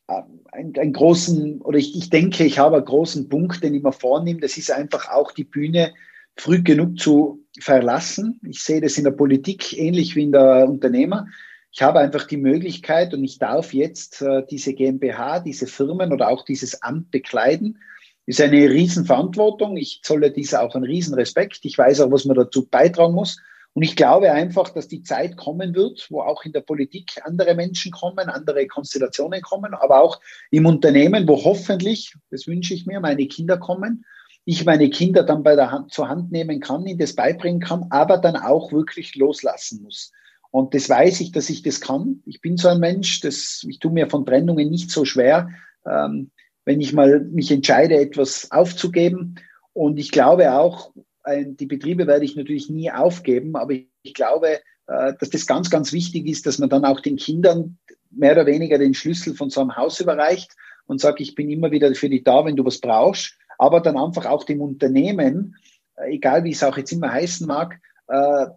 [0.07, 3.91] einen, einen, großen, oder ich, ich denke, ich habe einen großen Punkt, den ich mir
[3.91, 4.39] vornehme.
[4.39, 5.93] Das ist einfach auch die Bühne
[6.37, 8.39] früh genug zu verlassen.
[8.47, 11.27] Ich sehe das in der Politik ähnlich wie in der Unternehmer.
[11.73, 16.29] Ich habe einfach die Möglichkeit und ich darf jetzt äh, diese GmbH, diese Firmen oder
[16.29, 17.77] auch dieses Amt bekleiden
[18.25, 19.75] ist eine Riesenverantwortung.
[19.75, 21.59] Ich zolle dieser auch einen Riesenrespekt.
[21.63, 23.41] Ich weiß auch, was man dazu beitragen muss.
[23.73, 27.55] Und ich glaube einfach, dass die Zeit kommen wird, wo auch in der Politik andere
[27.55, 30.19] Menschen kommen, andere Konstellationen kommen, aber auch
[30.51, 34.05] im Unternehmen, wo hoffentlich, das wünsche ich mir, meine Kinder kommen,
[34.45, 37.85] ich meine Kinder dann bei der Hand zur Hand nehmen kann, ihnen das beibringen kann,
[37.91, 40.11] aber dann auch wirklich loslassen muss.
[40.51, 42.23] Und das weiß ich, dass ich das kann.
[42.25, 45.49] Ich bin so ein Mensch, das, ich tue mir von Trennungen nicht so schwer.
[45.85, 46.31] Ähm,
[46.65, 49.35] wenn ich mal mich entscheide, etwas aufzugeben.
[49.73, 50.91] Und ich glaube auch,
[51.27, 55.93] die Betriebe werde ich natürlich nie aufgeben, aber ich glaube, äh, dass das ganz, ganz
[55.93, 57.77] wichtig ist, dass man dann auch den Kindern
[58.09, 60.55] mehr oder weniger den Schlüssel von so einem Haus überreicht
[60.87, 63.97] und sagt, ich bin immer wieder für dich da, wenn du was brauchst, aber dann
[63.97, 65.55] einfach auch dem Unternehmen,
[65.95, 68.47] äh, egal wie es auch jetzt immer heißen mag, äh,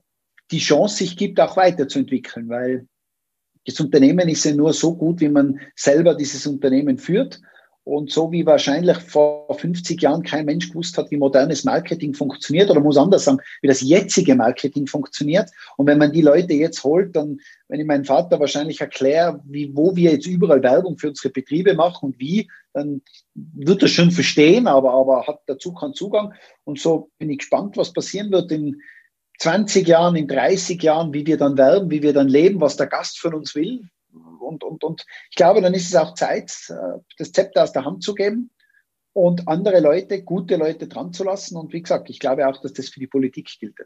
[0.51, 2.87] die Chance sich gibt, auch weiterzuentwickeln, weil
[3.67, 7.41] das Unternehmen ist ja nur so gut, wie man selber dieses Unternehmen führt.
[7.85, 12.71] Und so wie wahrscheinlich vor 50 Jahren kein Mensch gewusst hat, wie modernes Marketing funktioniert,
[12.71, 15.51] oder muss anders sagen, wie das jetzige Marketing funktioniert.
[15.77, 19.75] Und wenn man die Leute jetzt holt, dann, wenn ich meinem Vater wahrscheinlich erkläre, wie,
[19.75, 23.03] wo wir jetzt überall Werbung für unsere Betriebe machen und wie, dann
[23.35, 26.35] wird er schon verstehen, aber, aber hat dazu keinen Zugang.
[26.65, 28.81] Und so bin ich gespannt, was passieren wird in,
[29.43, 32.87] 20 Jahren, in 30 Jahren, wie wir dann werden, wie wir dann leben, was der
[32.87, 33.89] Gast von uns will.
[34.43, 37.85] Und, und, und ich glaube, dann ist es auch Zeit, äh, das Zepter aus der
[37.85, 38.51] Hand zu geben
[39.13, 41.57] und andere Leute, gute Leute dran zu lassen.
[41.57, 43.77] Und wie gesagt, ich glaube auch, dass das für die Politik gilt.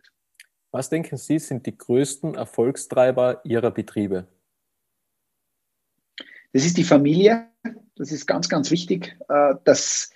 [0.71, 4.29] Was denken Sie, sind die größten Erfolgstreiber Ihrer Betriebe?
[6.53, 7.49] Das ist die Familie.
[7.97, 10.11] Das ist ganz, ganz wichtig, äh, dass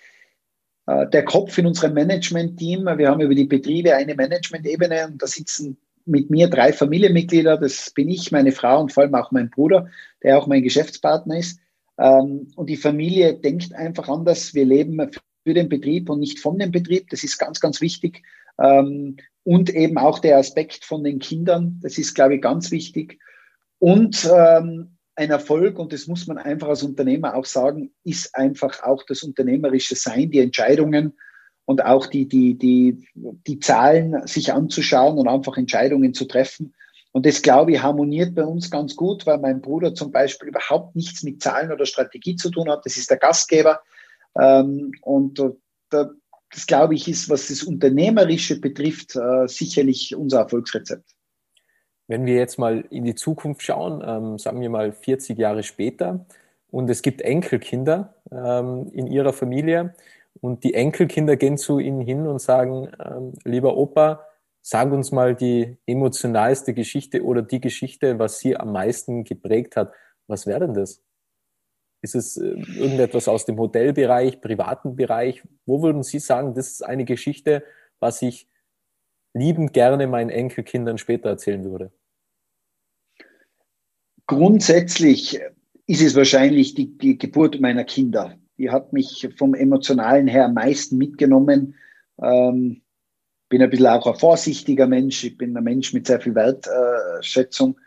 [0.86, 5.26] äh, der Kopf in unserem Management-Team, wir haben über die Betriebe eine Management-Ebene und da
[5.26, 5.78] sitzen
[6.10, 7.56] mit mir drei Familienmitglieder.
[7.56, 9.88] Das bin ich, meine Frau und vor allem auch mein Bruder,
[10.22, 11.60] der auch mein Geschäftspartner ist.
[11.98, 14.54] Ähm, und die Familie denkt einfach anders.
[14.54, 15.10] Wir leben
[15.44, 17.08] für den Betrieb und nicht von dem Betrieb.
[17.10, 18.22] Das ist ganz, ganz wichtig.
[18.58, 21.80] Ähm, und eben auch der Aspekt von den Kindern.
[21.82, 23.18] Das ist, glaube ich, ganz wichtig.
[23.78, 28.82] Und ähm, ein Erfolg, und das muss man einfach als Unternehmer auch sagen, ist einfach
[28.82, 31.14] auch das unternehmerische Sein, die Entscheidungen
[31.70, 36.74] und auch die, die, die, die Zahlen sich anzuschauen und einfach Entscheidungen zu treffen.
[37.12, 40.96] Und das, glaube ich, harmoniert bei uns ganz gut, weil mein Bruder zum Beispiel überhaupt
[40.96, 42.84] nichts mit Zahlen oder Strategie zu tun hat.
[42.84, 43.82] Das ist der Gastgeber.
[44.36, 45.40] Ähm, und
[45.90, 51.08] das, glaube ich, ist, was das Unternehmerische betrifft, äh, sicherlich unser Erfolgsrezept.
[52.08, 56.26] Wenn wir jetzt mal in die Zukunft schauen, ähm, sagen wir mal 40 Jahre später,
[56.72, 59.94] und es gibt Enkelkinder ähm, in ihrer Familie,
[60.40, 64.24] und die Enkelkinder gehen zu ihnen hin und sagen, ähm, lieber Opa,
[64.62, 69.92] sag uns mal die emotionalste Geschichte oder die Geschichte, was Sie am meisten geprägt hat.
[70.26, 71.02] Was wäre denn das?
[72.02, 75.42] Ist es äh, irgendetwas aus dem Hotelbereich, privaten Bereich?
[75.66, 77.64] Wo würden Sie sagen, das ist eine Geschichte,
[77.98, 78.48] was ich
[79.34, 81.92] liebend gerne meinen Enkelkindern später erzählen würde?
[84.26, 85.40] Grundsätzlich
[85.86, 88.38] ist es wahrscheinlich die, die, Geburt meiner Kinder.
[88.60, 91.76] Die hat mich vom Emotionalen her am meisten mitgenommen.
[92.22, 92.82] Ähm,
[93.48, 95.24] bin ein bisschen auch ein vorsichtiger Mensch.
[95.24, 97.80] Ich bin ein Mensch mit sehr viel Wertschätzung.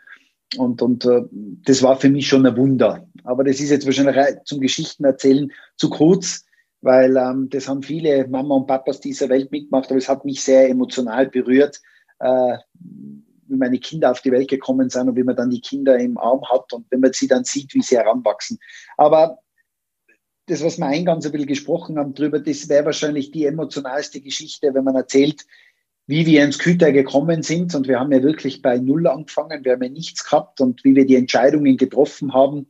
[0.56, 1.22] und und äh,
[1.64, 3.06] das war für mich schon ein Wunder.
[3.22, 6.44] Aber das ist jetzt wahrscheinlich zum Geschichten erzählen zu kurz,
[6.80, 10.42] weil ähm, das haben viele Mama und Papas dieser Welt mitgemacht, aber es hat mich
[10.42, 11.80] sehr emotional berührt.
[12.18, 12.58] Äh,
[13.46, 16.18] wie meine Kinder auf die Welt gekommen sind und wie man dann die Kinder im
[16.18, 18.58] Arm hat und wenn man sie dann sieht, wie sie heranwachsen.
[18.96, 19.38] Aber
[20.46, 24.74] das, was wir eingangs ein bisschen gesprochen haben drüber, das wäre wahrscheinlich die emotionalste Geschichte,
[24.74, 25.44] wenn man erzählt,
[26.06, 27.74] wie wir ins Küter gekommen sind.
[27.74, 30.94] Und wir haben ja wirklich bei Null angefangen, wir haben ja nichts gehabt und wie
[30.94, 32.68] wir die Entscheidungen getroffen haben.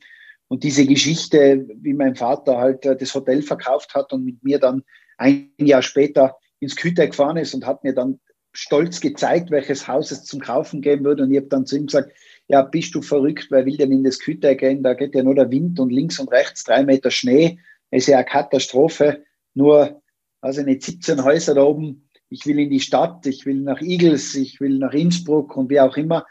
[0.49, 4.59] Und diese Geschichte, wie mein Vater halt äh, das Hotel verkauft hat und mit mir
[4.61, 4.85] dann
[5.17, 8.21] ein Jahr später ins Küter gefahren ist und hat mir dann
[8.53, 11.25] stolz gezeigt, welches Haus es zum Kaufen geben würde.
[11.25, 12.13] Und ich habe dann zu ihm gesagt,
[12.49, 14.83] ja, bist du verrückt, wer will denn in das Küter gehen?
[14.83, 17.59] Da geht ja nur der Wind und links und rechts drei Meter Schnee.
[17.91, 19.25] Ist ja eine Katastrophe.
[19.55, 20.03] Nur,
[20.41, 22.09] also nicht 17 Häuser da oben.
[22.29, 25.81] Ich will in die Stadt, ich will nach Igels, ich will nach Innsbruck und wie
[25.81, 26.27] auch immer.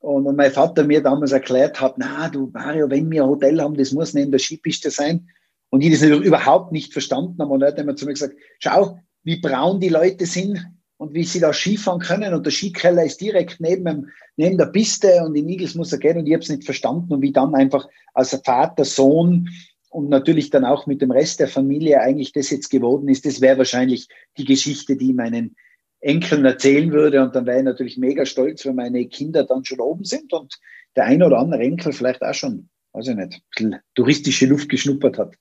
[0.00, 3.60] Und, und mein Vater mir damals erklärt hat, na, du Mario, wenn wir ein Hotel
[3.60, 5.28] haben, das muss in der Skipiste sein.
[5.70, 7.52] Und ich das überhaupt nicht verstanden habe.
[7.52, 10.60] Und er hat immer zu mir gesagt, schau, wie braun die Leute sind
[11.04, 12.32] und wie sie da Skifahren können.
[12.32, 16.16] Und der Skikeller ist direkt neben, neben der Piste und in Igels muss er gehen
[16.16, 17.12] und ich habe es nicht verstanden.
[17.12, 19.50] Und wie dann einfach als Vater, Sohn
[19.90, 23.40] und natürlich dann auch mit dem Rest der Familie eigentlich das jetzt geworden ist, das
[23.40, 25.56] wäre wahrscheinlich die Geschichte, die meinen
[26.00, 27.22] Enkeln erzählen würde.
[27.22, 30.58] Und dann wäre ich natürlich mega stolz, wenn meine Kinder dann schon oben sind und
[30.96, 35.18] der eine oder andere Enkel vielleicht auch schon, weiß ich nicht, ein touristische Luft geschnuppert
[35.18, 35.34] hat.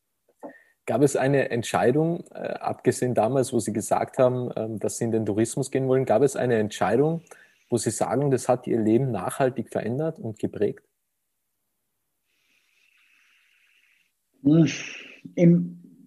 [0.85, 5.11] Gab es eine Entscheidung, äh, abgesehen damals, wo Sie gesagt haben, ähm, dass Sie in
[5.11, 7.21] den Tourismus gehen wollen, gab es eine Entscheidung,
[7.69, 10.83] wo Sie sagen, das hat Ihr Leben nachhaltig verändert und geprägt?
[14.43, 14.65] Hm,
[15.35, 15.47] ich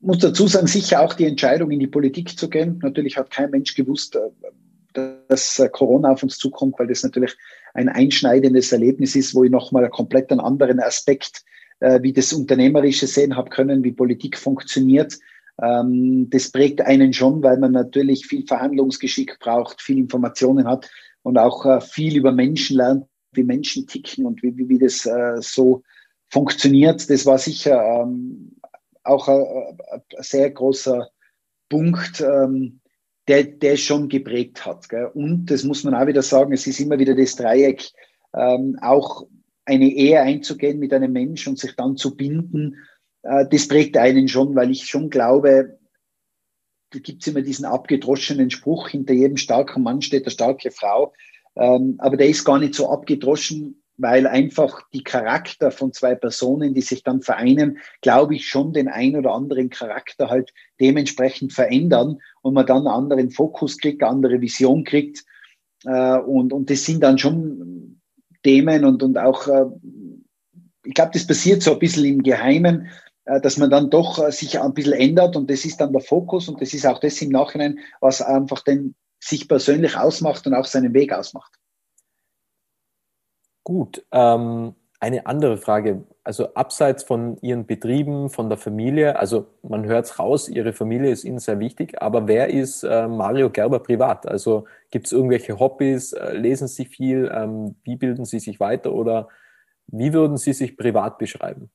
[0.02, 2.78] muss dazu sagen, sicher auch die Entscheidung, in die Politik zu gehen.
[2.82, 7.34] Natürlich hat kein Mensch gewusst, äh, dass äh, Corona auf uns zukommt, weil das natürlich
[7.72, 11.44] ein einschneidendes Erlebnis ist, wo ich nochmal einen komplett anderen Aspekt
[11.80, 15.18] äh, wie das Unternehmerische sehen habe können, wie Politik funktioniert.
[15.62, 20.90] Ähm, das prägt einen schon, weil man natürlich viel Verhandlungsgeschick braucht, viel Informationen hat
[21.22, 25.06] und auch äh, viel über Menschen lernt, wie Menschen ticken und wie, wie, wie das
[25.06, 25.82] äh, so
[26.28, 27.08] funktioniert.
[27.08, 28.56] Das war sicher ähm,
[29.02, 31.08] auch ein, ein, sehr großer
[31.68, 32.80] Punkt, ähm,
[33.28, 34.88] der, der schon geprägt hat.
[34.88, 35.10] Gell?
[35.14, 37.90] Und das muss man auch wieder sagen, es ist immer wieder das Dreieck,
[38.34, 39.26] ähm, auch
[39.66, 42.76] eine Ehe einzugehen mit einem Menschen und sich dann zu binden,
[43.22, 45.78] äh, das prägt einen schon, weil ich schon glaube,
[46.90, 51.12] da gibt's immer diesen abgedroschenen Spruch, hinter jedem starken Mann steht eine starke Frau.
[51.56, 56.74] Ähm, aber der ist gar nicht so abgedroschen, weil einfach die Charakter von zwei Personen,
[56.74, 62.20] die sich dann vereinen, glaube ich, schon den ein oder anderen Charakter halt dementsprechend verändern
[62.42, 65.24] und man dann einen anderen Fokus kriegt, eine andere Vision kriegt
[65.84, 67.95] Äh, und, und das sind dann schon
[68.46, 69.64] Themen und, und auch, äh,
[70.84, 72.88] ich glaube, das passiert so ein bisschen im Geheimen,
[73.24, 76.00] äh, dass man dann doch äh, sich ein bisschen ändert und das ist dann der
[76.00, 80.54] Fokus und das ist auch das im Nachhinein, was einfach den sich persönlich ausmacht und
[80.54, 81.52] auch seinen Weg ausmacht.
[83.64, 86.04] Gut, ähm, eine andere Frage.
[86.26, 91.12] Also abseits von Ihren Betrieben, von der Familie, also man hört es raus, Ihre Familie
[91.12, 94.26] ist Ihnen sehr wichtig, aber wer ist äh, Mario Gerber privat?
[94.26, 96.14] Also gibt es irgendwelche Hobbys?
[96.14, 97.30] Äh, lesen Sie viel?
[97.32, 99.28] Ähm, wie bilden Sie sich weiter oder
[99.86, 101.70] wie würden Sie sich privat beschreiben?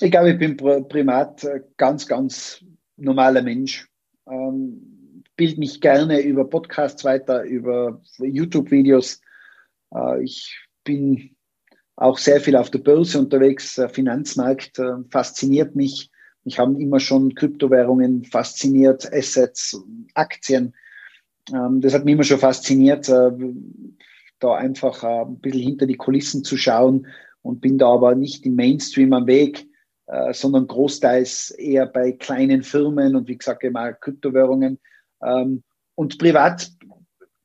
[0.00, 2.64] Ich glaube, ich bin privat ganz, ganz
[2.96, 3.88] normaler Mensch.
[4.28, 9.20] Ähm, bilde mich gerne über Podcasts weiter, über YouTube-Videos.
[9.94, 11.33] Äh, ich bin
[11.96, 13.76] auch sehr viel auf der Börse unterwegs.
[13.76, 16.10] Der Finanzmarkt äh, fasziniert mich.
[16.44, 19.80] Ich habe immer schon Kryptowährungen fasziniert, Assets,
[20.14, 20.74] Aktien.
[21.52, 23.30] Ähm, das hat mich immer schon fasziniert, äh,
[24.40, 27.06] da einfach äh, ein bisschen hinter die Kulissen zu schauen
[27.42, 29.68] und bin da aber nicht im Mainstream am Weg,
[30.32, 34.78] sondern großteils eher bei kleinen Firmen und wie gesagt immer Kryptowährungen.
[35.22, 35.62] Ähm,
[35.94, 36.70] und privat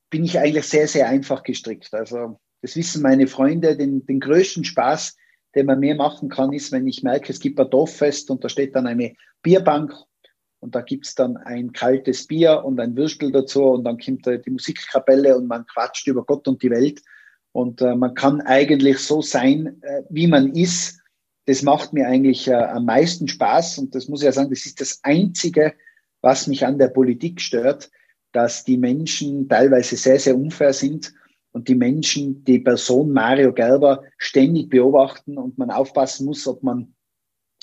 [0.09, 1.93] bin ich eigentlich sehr, sehr einfach gestrickt.
[1.93, 5.15] Also das wissen meine Freunde, den, den größten Spaß,
[5.55, 8.49] den man mir machen kann, ist, wenn ich merke, es gibt ein Dorffest und da
[8.49, 9.93] steht dann eine Bierbank
[10.59, 14.51] und da gibt's dann ein kaltes Bier und ein Würstel dazu und dann kommt die
[14.51, 17.01] Musikkapelle und man quatscht über Gott und die Welt.
[17.51, 20.99] Und äh, man kann eigentlich so sein, äh, wie man ist.
[21.45, 24.65] Das macht mir eigentlich äh, am meisten Spaß und das muss ich ja sagen, das
[24.65, 25.73] ist das Einzige,
[26.21, 27.89] was mich an der Politik stört,
[28.33, 31.13] dass die Menschen teilweise sehr, sehr unfair sind
[31.51, 36.93] und die Menschen die Person Mario Gerber ständig beobachten und man aufpassen muss, ob man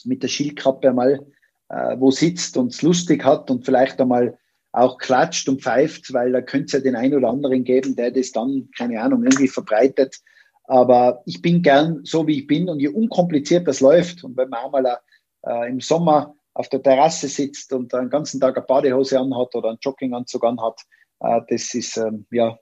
[0.04, 1.26] mit der Schildkappe einmal
[1.68, 4.38] äh, wo sitzt und es lustig hat und vielleicht einmal
[4.72, 8.10] auch klatscht und pfeift, weil da könnte es ja den einen oder anderen geben, der
[8.10, 10.20] das dann, keine Ahnung, irgendwie verbreitet.
[10.64, 14.48] Aber ich bin gern so, wie ich bin und je unkompliziert das läuft und wenn
[14.48, 14.98] man einmal
[15.46, 19.70] äh, im Sommer auf der Terrasse sitzt und einen ganzen Tag eine Badehose anhat oder
[19.70, 20.80] einen Jogginganzug anhat,
[21.20, 22.58] äh, das ist ähm, ja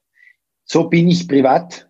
[0.65, 1.89] so bin ich privat.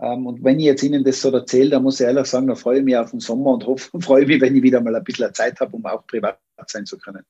[0.00, 2.54] Ähm, und wenn ich jetzt Ihnen das so erzähle, dann muss ich ehrlich sagen, da
[2.54, 5.04] freue ich mich auf den Sommer und hoffe, freue mich, wenn ich wieder mal ein
[5.04, 7.24] bisschen Zeit habe, um auch privat sein zu können.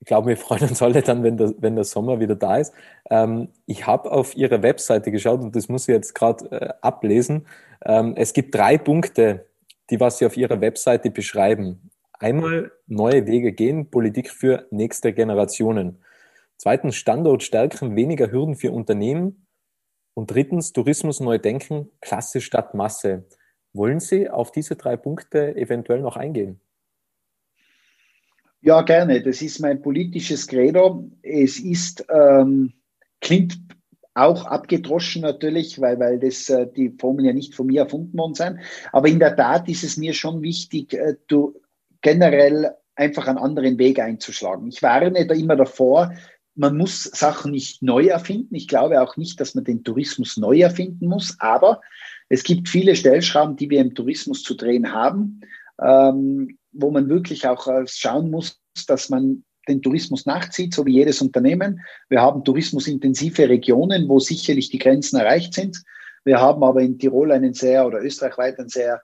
[0.00, 2.72] Ich glaube, wir freuen uns alle dann, wenn der, wenn der Sommer wieder da ist.
[3.10, 7.46] Ähm, ich habe auf Ihre Webseite geschaut und das muss ich jetzt gerade äh, ablesen.
[7.84, 9.46] Ähm, es gibt drei Punkte,
[9.90, 11.90] die was Sie auf Ihrer Webseite beschreiben.
[12.18, 16.02] Einmal neue Wege gehen, Politik für nächste Generationen.
[16.56, 19.46] Zweitens Standort stärken, weniger Hürden für Unternehmen.
[20.14, 23.26] Und drittens, Tourismus neu denken, Klasse statt Masse.
[23.72, 26.60] Wollen Sie auf diese drei Punkte eventuell noch eingehen?
[28.62, 29.22] Ja, gerne.
[29.22, 31.08] Das ist mein politisches Credo.
[31.22, 32.72] Es ist, ähm,
[33.20, 33.58] klingt
[34.14, 38.34] auch abgedroschen natürlich, weil, weil das, äh, die Formeln ja nicht von mir erfunden worden
[38.34, 38.58] sind.
[38.92, 41.54] Aber in der Tat ist es mir schon wichtig, äh, du
[42.02, 44.68] generell einfach einen anderen Weg einzuschlagen.
[44.68, 46.12] Ich warne da immer davor,
[46.60, 48.54] man muss Sachen nicht neu erfinden.
[48.54, 51.80] Ich glaube auch nicht, dass man den Tourismus neu erfinden muss, aber
[52.28, 55.40] es gibt viele Stellschrauben, die wir im Tourismus zu drehen haben,
[55.80, 60.92] ähm, wo man wirklich auch äh, schauen muss, dass man den Tourismus nachzieht, so wie
[60.92, 61.80] jedes Unternehmen.
[62.10, 65.82] Wir haben tourismusintensive Regionen, wo sicherlich die Grenzen erreicht sind.
[66.24, 69.00] Wir haben aber in Tirol einen sehr oder österreichweit einen sehr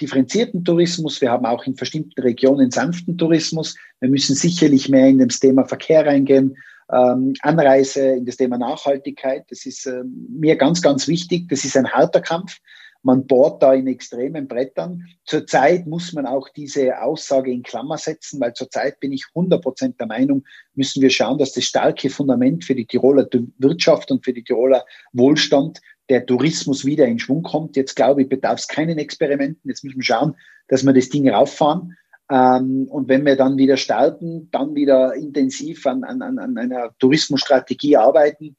[0.00, 1.20] differenzierten Tourismus.
[1.20, 3.76] Wir haben auch in bestimmten Regionen sanften Tourismus.
[4.00, 6.56] Wir müssen sicherlich mehr in das Thema Verkehr reingehen,
[6.90, 9.44] ähm, Anreise, in das Thema Nachhaltigkeit.
[9.50, 11.48] Das ist äh, mir ganz, ganz wichtig.
[11.48, 12.58] Das ist ein harter Kampf.
[13.04, 15.08] Man bohrt da in extremen Brettern.
[15.24, 19.98] Zurzeit muss man auch diese Aussage in Klammer setzen, weil zurzeit bin ich 100 Prozent
[19.98, 24.32] der Meinung, müssen wir schauen, dass das starke Fundament für die Tiroler Wirtschaft und für
[24.32, 27.76] die Tiroler Wohlstand der Tourismus wieder in Schwung kommt.
[27.76, 29.68] Jetzt glaube ich, bedarf es keinen Experimenten.
[29.68, 30.34] Jetzt müssen wir schauen,
[30.68, 31.96] dass wir das Ding rauffahren.
[32.30, 37.96] Ähm, und wenn wir dann wieder starten, dann wieder intensiv an, an, an einer Tourismusstrategie
[37.96, 38.56] arbeiten.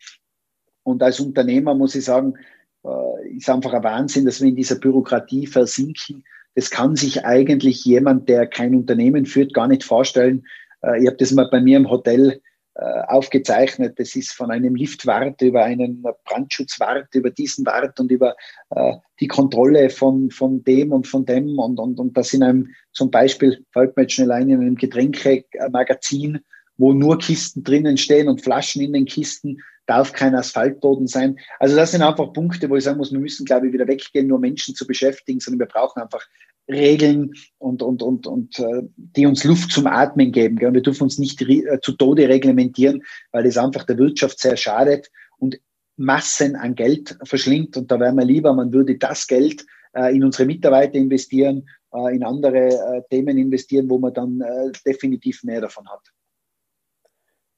[0.84, 2.36] Und als Unternehmer muss ich sagen,
[2.84, 6.24] äh, ist einfach ein Wahnsinn, dass wir in dieser Bürokratie versinken.
[6.56, 10.46] Das kann sich eigentlich jemand, der kein Unternehmen führt, gar nicht vorstellen.
[10.82, 12.42] Äh, ich habe das mal bei mir im Hotel
[12.82, 14.00] aufgezeichnet.
[14.00, 18.36] Das ist von einem Liftwart über einen Brandschutzwart, über diesen Wart und über
[18.72, 21.60] äh, die Kontrolle von, von dem und von dem.
[21.60, 24.76] Und, und, und das in einem, zum Beispiel, fällt mir jetzt schnell ein, in einem
[24.76, 26.40] Getränkemagazin,
[26.78, 29.60] wo nur Kisten drinnen stehen und Flaschen in den Kisten.
[29.86, 31.38] Darf kein Asphaltboden sein.
[31.60, 34.28] Also das sind einfach Punkte, wo ich sagen muss, wir müssen, glaube ich, wieder weggehen,
[34.28, 36.26] nur Menschen zu beschäftigen, sondern wir brauchen einfach
[36.70, 40.56] Regeln und, und, und, und äh, die uns Luft zum Atmen geben.
[40.56, 40.74] Gell?
[40.74, 45.12] Wir dürfen uns nicht äh, zu Tode reglementieren, weil das einfach der Wirtschaft sehr schadet
[45.38, 45.60] und
[45.98, 47.76] Massen an Geld verschlingt.
[47.76, 52.16] Und da wäre mir lieber, man würde das Geld äh, in unsere Mitarbeiter investieren, äh,
[52.16, 56.14] in andere äh, Themen investieren, wo man dann äh, definitiv mehr davon hat.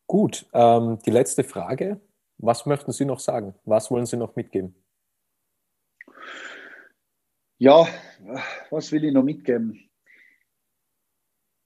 [0.08, 2.00] Gut, ähm, die letzte Frage.
[2.38, 3.56] Was möchten Sie noch sagen?
[3.66, 4.76] Was wollen Sie noch mitgeben?
[7.58, 7.88] Ja,
[8.70, 9.90] was will ich noch mitgeben?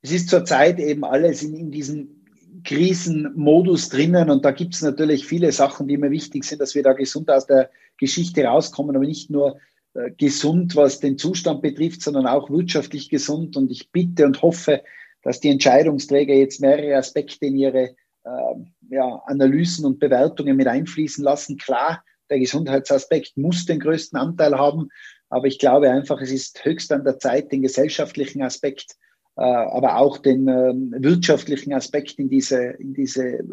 [0.01, 2.25] Es ist zurzeit eben alles in, in diesem
[2.63, 6.83] Krisenmodus drinnen und da gibt es natürlich viele Sachen, die mir wichtig sind, dass wir
[6.83, 9.59] da gesund aus der Geschichte rauskommen, aber nicht nur
[9.93, 13.57] äh, gesund, was den Zustand betrifft, sondern auch wirtschaftlich gesund.
[13.57, 14.83] Und ich bitte und hoffe,
[15.21, 21.57] dass die Entscheidungsträger jetzt mehrere Aspekte in ihre ja, Analysen und Bewertungen mit einfließen lassen.
[21.57, 24.89] Klar, der Gesundheitsaspekt muss den größten Anteil haben,
[25.29, 28.95] aber ich glaube einfach, es ist höchst an der Zeit, den gesellschaftlichen Aspekt,
[29.37, 33.43] äh, aber auch den äh, wirtschaftlichen Aspekt in diese, in diese, äh,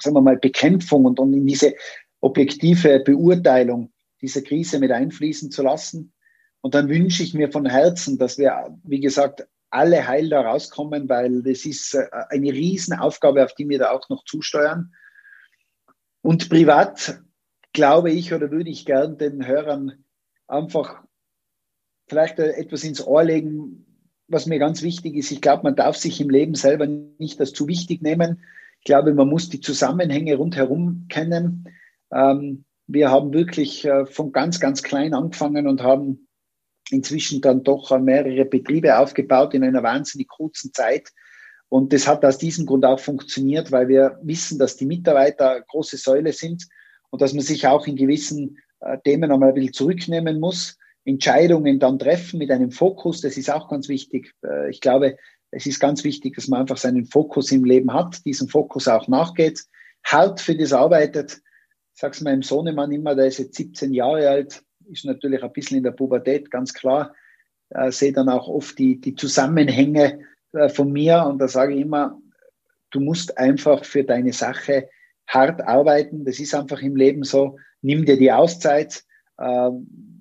[0.00, 1.74] sagen wir mal, Bekämpfung und, und in diese
[2.20, 3.92] objektive Beurteilung
[4.22, 6.12] dieser Krise mit einfließen zu lassen.
[6.62, 11.08] Und dann wünsche ich mir von Herzen, dass wir, wie gesagt, alle heil da rauskommen,
[11.08, 14.92] weil das ist äh, eine Riesenaufgabe, auf die wir da auch noch zusteuern.
[16.22, 17.20] Und privat
[17.72, 20.04] glaube ich oder würde ich gern den Hörern
[20.48, 21.02] einfach
[22.08, 23.86] vielleicht etwas ins Ohr legen,
[24.26, 25.30] was mir ganz wichtig ist.
[25.30, 28.42] Ich glaube, man darf sich im Leben selber nicht als zu wichtig nehmen.
[28.80, 31.68] Ich glaube, man muss die Zusammenhänge rundherum kennen.
[32.12, 36.28] Ähm, wir haben wirklich äh, von ganz, ganz klein angefangen und haben
[36.90, 41.10] inzwischen dann doch mehrere Betriebe aufgebaut in einer wahnsinnig kurzen Zeit.
[41.68, 45.96] Und das hat aus diesem Grund auch funktioniert, weil wir wissen, dass die Mitarbeiter große
[45.96, 46.66] Säule sind
[47.10, 50.78] und dass man sich auch in gewissen äh, Themen einmal ein bisschen zurücknehmen muss.
[51.04, 54.34] Entscheidungen dann treffen mit einem Fokus, das ist auch ganz wichtig.
[54.44, 55.16] Äh, ich glaube,
[55.52, 59.08] es ist ganz wichtig, dass man einfach seinen Fokus im Leben hat, diesen Fokus auch
[59.08, 59.64] nachgeht,
[60.04, 61.40] hart für das arbeitet.
[61.94, 65.52] Ich sage es meinem Sohnemann immer, der ist jetzt 17 Jahre alt, ist natürlich ein
[65.52, 67.14] bisschen in der Pubertät, ganz klar.
[67.70, 70.20] Äh, sehe dann auch oft die, die Zusammenhänge
[70.52, 72.20] äh, von mir und da sage ich immer,
[72.90, 74.88] du musst einfach für deine Sache
[75.26, 76.24] hart arbeiten.
[76.24, 77.58] Das ist einfach im Leben so.
[77.82, 79.04] Nimm dir die Auszeit,
[79.38, 79.70] äh,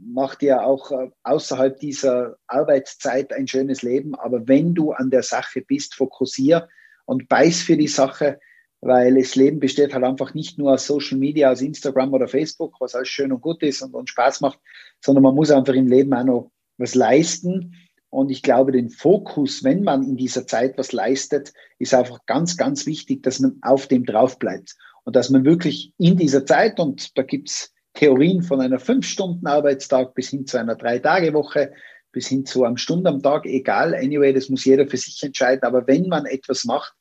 [0.05, 4.15] mach dir auch äh, außerhalb dieser Arbeitszeit ein schönes Leben.
[4.15, 6.69] Aber wenn du an der Sache bist, fokussier
[7.05, 8.39] und beiß für die Sache,
[8.81, 12.75] weil das Leben besteht halt einfach nicht nur aus Social Media, aus Instagram oder Facebook,
[12.79, 14.59] was alles schön und gut ist und, und Spaß macht,
[15.03, 17.75] sondern man muss einfach im Leben auch noch was leisten.
[18.09, 22.57] Und ich glaube, den Fokus, wenn man in dieser Zeit was leistet, ist einfach ganz,
[22.57, 24.75] ganz wichtig, dass man auf dem drauf bleibt.
[25.03, 30.29] Und dass man wirklich in dieser Zeit, und da gibt's Theorien von einer Fünf-Stunden-Arbeitstag bis
[30.29, 31.73] hin zu einer Drei-Tage-Woche,
[32.11, 35.63] bis hin zu einem Stunde am Tag, egal, anyway, das muss jeder für sich entscheiden.
[35.63, 36.93] Aber wenn man etwas macht,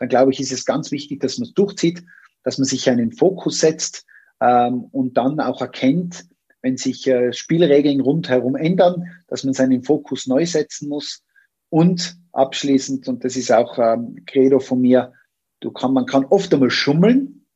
[0.00, 2.02] dann glaube ich, ist es ganz wichtig, dass man es durchzieht,
[2.42, 4.06] dass man sich einen Fokus setzt
[4.40, 6.24] ähm, und dann auch erkennt,
[6.62, 11.22] wenn sich äh, Spielregeln rundherum ändern, dass man seinen Fokus neu setzen muss.
[11.68, 15.12] Und abschließend, und das ist auch ähm, Credo von mir,
[15.60, 17.46] du kann, man kann oft einmal schummeln,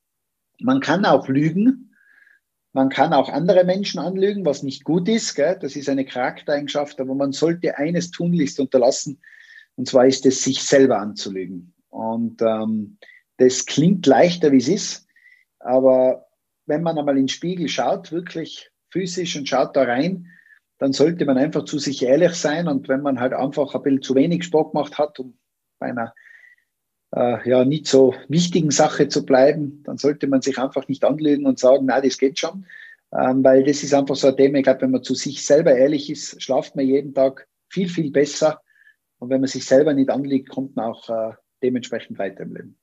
[0.60, 1.94] man kann auch lügen,
[2.72, 5.34] man kann auch andere Menschen anlügen, was nicht gut ist.
[5.34, 5.58] Gell?
[5.60, 9.20] Das ist eine Charaktereigenschaft, aber man sollte eines tunlichst unterlassen,
[9.76, 11.73] und zwar ist es, sich selber anzulügen.
[11.94, 12.98] Und ähm,
[13.36, 15.06] das klingt leichter, wie es ist,
[15.60, 16.26] aber
[16.66, 20.26] wenn man einmal in den Spiegel schaut, wirklich physisch und schaut da rein,
[20.78, 22.66] dann sollte man einfach zu sich ehrlich sein.
[22.66, 25.38] Und wenn man halt einfach ein bisschen zu wenig Sport gemacht hat, um
[25.78, 26.14] bei einer
[27.14, 31.46] äh, ja nicht so wichtigen Sache zu bleiben, dann sollte man sich einfach nicht anlügen
[31.46, 32.66] und sagen, na, das geht schon.
[33.12, 35.76] Ähm, weil das ist einfach so ein Thema, ich glaube, wenn man zu sich selber
[35.76, 38.60] ehrlich ist, schlaft man jeden Tag viel, viel besser.
[39.18, 42.76] Und wenn man sich selber nicht anlegt, kommt man auch äh, dementsprechend weiter im Leben.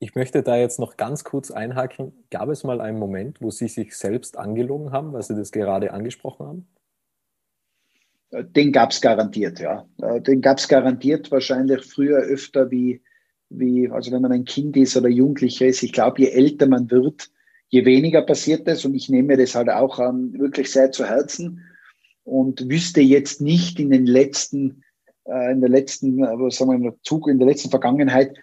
[0.00, 2.12] Ich möchte da jetzt noch ganz kurz einhaken.
[2.30, 5.92] Gab es mal einen Moment, wo Sie sich selbst angelogen haben, weil Sie das gerade
[5.92, 6.68] angesprochen haben?
[8.30, 9.88] Äh, den gab es garantiert, ja.
[10.00, 13.02] Äh, den gab es garantiert wahrscheinlich früher öfter wie,
[13.48, 15.82] wie, also wenn man ein Kind ist oder Jugendlicher ist.
[15.82, 17.30] Ich glaube, je älter man wird,
[17.68, 18.84] je weniger passiert es.
[18.84, 21.64] Und ich nehme mir das halt auch ähm, wirklich sehr zu Herzen
[22.22, 24.87] und wüsste jetzt nicht in den letzten äh,
[25.52, 28.36] in der letzten, äh, sagen wir, Zug, in der letzten Vergangenheit,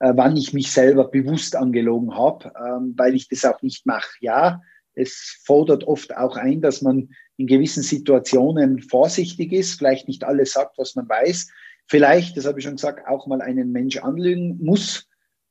[0.00, 4.10] äh, wann ich mich selber bewusst angelogen habe, ähm, weil ich das auch nicht mache.
[4.20, 4.60] Ja,
[4.94, 10.52] es fordert oft auch ein, dass man in gewissen Situationen vorsichtig ist, vielleicht nicht alles
[10.52, 11.48] sagt, was man weiß,
[11.86, 15.08] vielleicht, das habe ich schon gesagt, auch mal einen Mensch anlügen muss,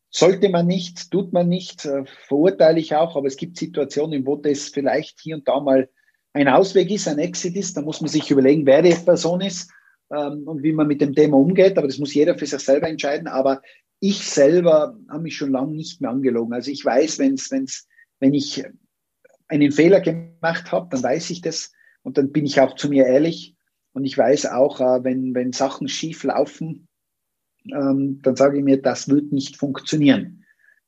[0.10, 4.36] sollte man nicht, tut man nicht, äh, verurteile ich auch, aber es gibt Situationen, wo
[4.36, 5.90] das vielleicht hier und da mal
[6.34, 7.76] ein Ausweg ist, ein Exit ist.
[7.76, 9.72] Da muss man sich überlegen, wer die Person ist
[10.16, 11.78] ähm, und wie man mit dem Thema umgeht.
[11.78, 13.28] Aber das muss jeder für sich selber entscheiden.
[13.28, 13.62] Aber
[14.00, 16.54] ich selber habe mich schon lange nicht mehr angelogen.
[16.54, 17.88] Also ich weiß, wenn's, wenn's,
[18.20, 18.64] wenn ich
[19.48, 21.72] einen Fehler gemacht habe, dann weiß ich das
[22.04, 23.56] und dann bin ich auch zu mir ehrlich.
[23.94, 26.88] Und ich weiß auch, äh, wenn, wenn Sachen schief laufen,
[27.70, 30.46] ähm, dann sage ich mir, das wird nicht funktionieren.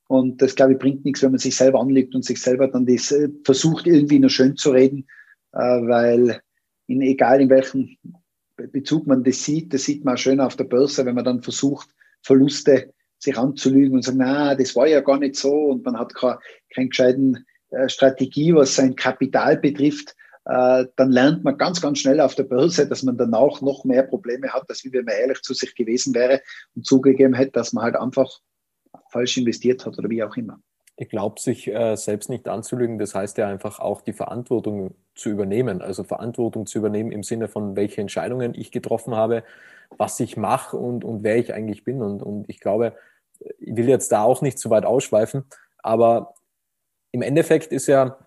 [0.07, 2.85] Und das, glaube ich, bringt nichts, wenn man sich selber anlegt und sich selber dann
[2.85, 5.07] das äh, versucht, irgendwie nur schön zu reden,
[5.51, 6.41] äh, weil
[6.87, 7.97] in, egal in welchem
[8.55, 11.41] Bezug man das sieht, das sieht man auch schön auf der Börse, wenn man dann
[11.41, 11.89] versucht,
[12.21, 16.13] Verluste sich anzulügen und sagen, na, das war ja gar nicht so und man hat
[16.13, 16.39] keine,
[16.73, 22.19] keine gescheiten äh, Strategie, was sein Kapital betrifft, äh, dann lernt man ganz, ganz schnell
[22.19, 25.41] auf der Börse, dass man danach noch mehr Probleme hat, als wie wenn man ehrlich
[25.41, 26.41] zu sich gewesen wäre
[26.75, 28.39] und zugegeben hätte, dass man halt einfach
[29.09, 30.59] falsch investiert hat oder wie auch immer.
[30.95, 35.29] Ich glaube, sich äh, selbst nicht anzulügen, das heißt ja einfach auch die Verantwortung zu
[35.29, 35.81] übernehmen.
[35.81, 39.43] Also Verantwortung zu übernehmen im Sinne von, welche Entscheidungen ich getroffen habe,
[39.97, 42.01] was ich mache und, und wer ich eigentlich bin.
[42.01, 42.93] Und, und ich glaube,
[43.59, 45.45] ich will jetzt da auch nicht zu weit ausschweifen,
[45.79, 46.35] aber
[47.11, 48.17] im Endeffekt ist ja,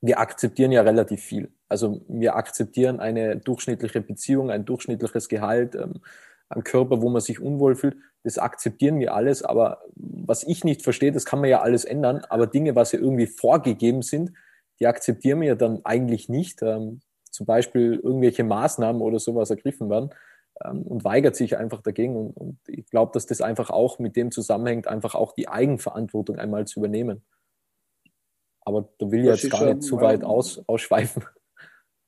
[0.00, 1.52] wir akzeptieren ja relativ viel.
[1.68, 6.00] Also wir akzeptieren eine durchschnittliche Beziehung, ein durchschnittliches Gehalt, ähm,
[6.48, 7.96] einen Körper, wo man sich unwohl fühlt.
[8.28, 9.42] Das akzeptieren wir alles.
[9.42, 12.26] Aber was ich nicht verstehe, das kann man ja alles ändern.
[12.28, 14.34] Aber Dinge, was ja irgendwie vorgegeben sind,
[14.80, 16.60] die akzeptieren wir ja dann eigentlich nicht.
[16.60, 17.00] Ähm,
[17.30, 20.10] zum Beispiel irgendwelche Maßnahmen oder sowas ergriffen werden
[20.62, 22.16] ähm, und weigert sich einfach dagegen.
[22.16, 26.38] Und, und ich glaube, dass das einfach auch mit dem zusammenhängt, einfach auch die Eigenverantwortung
[26.38, 27.24] einmal zu übernehmen.
[28.60, 31.24] Aber da will ich jetzt gar nicht zu weit aus, ausschweifen.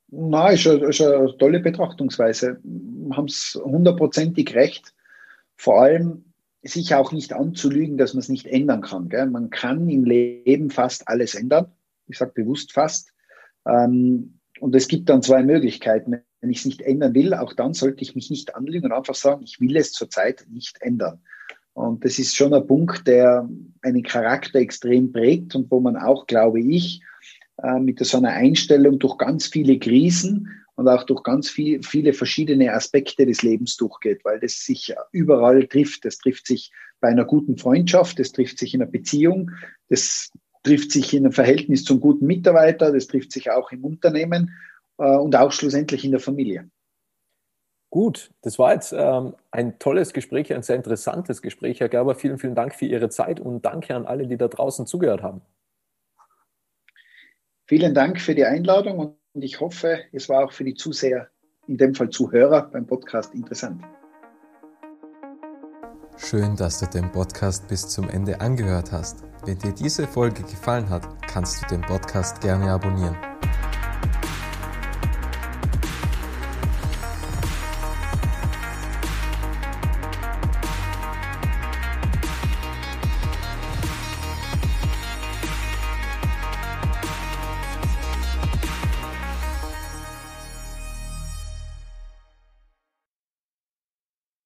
[0.09, 2.59] Na, ist, eine, ist eine tolle Betrachtungsweise.
[3.11, 4.93] Haben es hundertprozentig recht.
[5.61, 6.25] Vor allem
[6.63, 9.09] sich auch nicht anzulügen, dass man es nicht ändern kann.
[9.09, 9.27] Gell?
[9.27, 11.67] Man kann im Leben fast alles ändern.
[12.07, 13.13] Ich sage bewusst fast.
[13.67, 16.23] Ähm, und es gibt dann zwei Möglichkeiten.
[16.39, 19.13] Wenn ich es nicht ändern will, auch dann sollte ich mich nicht anlügen und einfach
[19.13, 21.19] sagen, ich will es zurzeit nicht ändern.
[21.73, 23.47] Und das ist schon ein Punkt, der
[23.83, 27.03] einen Charakter extrem prägt und wo man auch, glaube ich,
[27.61, 32.13] äh, mit so einer Einstellung durch ganz viele Krisen und auch durch ganz viel, viele
[32.13, 36.05] verschiedene Aspekte des Lebens durchgeht, weil das sich überall trifft.
[36.05, 39.51] Das trifft sich bei einer guten Freundschaft, das trifft sich in einer Beziehung,
[39.89, 40.31] das
[40.63, 44.55] trifft sich in einem Verhältnis zum guten Mitarbeiter, das trifft sich auch im Unternehmen
[44.97, 46.69] äh, und auch schlussendlich in der Familie.
[47.89, 52.15] Gut, das war jetzt ähm, ein tolles Gespräch, ein sehr interessantes Gespräch, Herr Gerber.
[52.15, 55.41] Vielen, vielen Dank für Ihre Zeit und danke an alle, die da draußen zugehört haben.
[57.65, 61.29] Vielen Dank für die Einladung und ich hoffe, es war auch für die Zuseher,
[61.67, 63.81] in dem Fall Zuhörer beim Podcast interessant.
[66.17, 69.23] Schön, dass du den Podcast bis zum Ende angehört hast.
[69.45, 73.17] Wenn dir diese Folge gefallen hat, kannst du den Podcast gerne abonnieren.